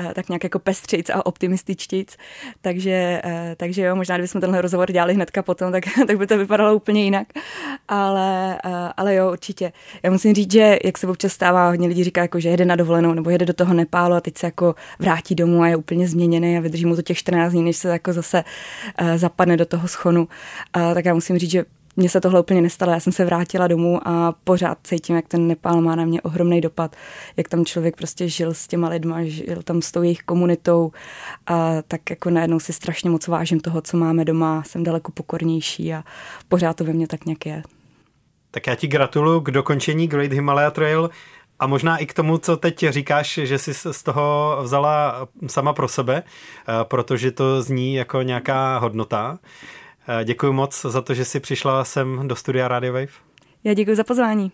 [0.00, 2.16] eh, tak nějak jako pestřejc a optimističtějc.
[2.60, 6.38] Takže, eh, takže jo, možná kdybychom tenhle rozhovor dělali hnedka potom, tak, tak by to
[6.38, 7.28] vypadalo úplně jinak.
[7.88, 9.72] Ale, eh, ale jo, určitě.
[10.02, 12.76] Já musím říct, že jak se občas stává, hodně lidí říká, jako, že jede na
[12.76, 16.08] dovolenou nebo jede do toho Nepálu a teď se jako vrátí domů a je úplně
[16.08, 18.44] změněný a vydrží mu to těch 14 dní, než se jako zase
[19.16, 20.28] zapadne do toho schonu.
[20.72, 21.64] Tak já musím říct, že
[21.96, 22.92] mně se tohle úplně nestalo.
[22.92, 26.60] Já jsem se vrátila domů a pořád cítím, jak ten Nepál má na mě ohromný
[26.60, 26.96] dopad,
[27.36, 30.92] jak tam člověk prostě žil s těma lidma, žil tam s tou jejich komunitou
[31.46, 35.94] a tak jako najednou si strašně moc vážím toho, co máme doma, jsem daleko pokornější
[35.94, 36.04] a
[36.48, 37.62] pořád to ve mně tak nějak je.
[38.56, 41.10] Tak já ti gratuluju k dokončení Great Himalaya Trail
[41.58, 45.88] a možná i k tomu, co teď říkáš, že jsi z toho vzala sama pro
[45.88, 49.38] sebe, eh, protože to zní jako nějaká hodnota.
[50.08, 53.12] Eh, děkuji moc za to, že jsi přišla sem do studia Radio Wave.
[53.64, 54.52] Já děkuji za pozvání.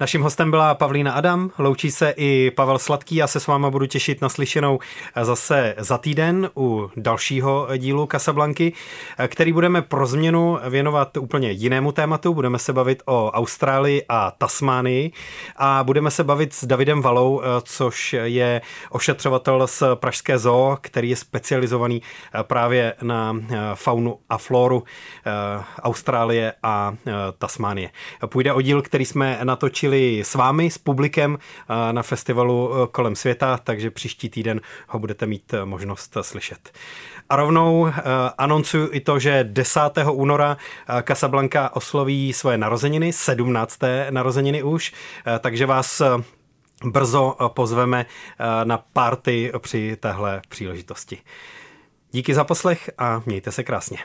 [0.00, 3.86] Naším hostem byla Pavlína Adam, loučí se i Pavel Sladký, já se s váma budu
[3.86, 4.78] těšit na slyšenou
[5.22, 8.72] zase za týden u dalšího dílu Casablanky,
[9.28, 15.12] který budeme pro změnu věnovat úplně jinému tématu, budeme se bavit o Austrálii a Tasmánii
[15.56, 21.16] a budeme se bavit s Davidem Valou, což je ošetřovatel z Pražské zoo, který je
[21.16, 22.02] specializovaný
[22.42, 23.36] právě na
[23.74, 24.84] faunu a floru
[25.82, 26.94] Austrálie a
[27.38, 27.90] Tasmánie.
[28.26, 32.86] Půjde o díl, který jsme natočili točili s vámi, s publikem eh, na festivalu eh,
[32.90, 36.72] kolem světa, takže příští týden ho budete mít eh, možnost slyšet.
[37.28, 37.88] A rovnou
[38.38, 39.80] anoncuju i to, že 10.
[40.12, 40.56] února
[41.02, 43.78] Casablanca osloví svoje narozeniny, 17.
[44.10, 44.92] narozeniny už,
[45.40, 46.02] takže vás
[46.84, 48.06] brzo pozveme
[48.64, 51.18] na party při téhle příležitosti.
[52.10, 53.98] Díky za poslech a mějte se krásně.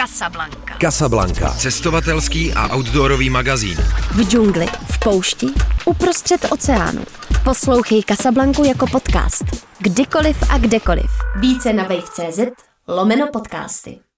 [0.00, 0.78] Casablanca.
[0.80, 1.50] Casablanca.
[1.50, 3.76] Cestovatelský a outdoorový magazín.
[4.10, 5.46] V džungli, v poušti,
[5.84, 7.04] uprostřed oceánu.
[7.44, 9.44] Poslouchej Casablanku jako podcast.
[9.78, 11.10] Kdykoliv a kdekoliv.
[11.36, 12.38] Více na wave.cz
[12.88, 14.09] lomeno podcasty.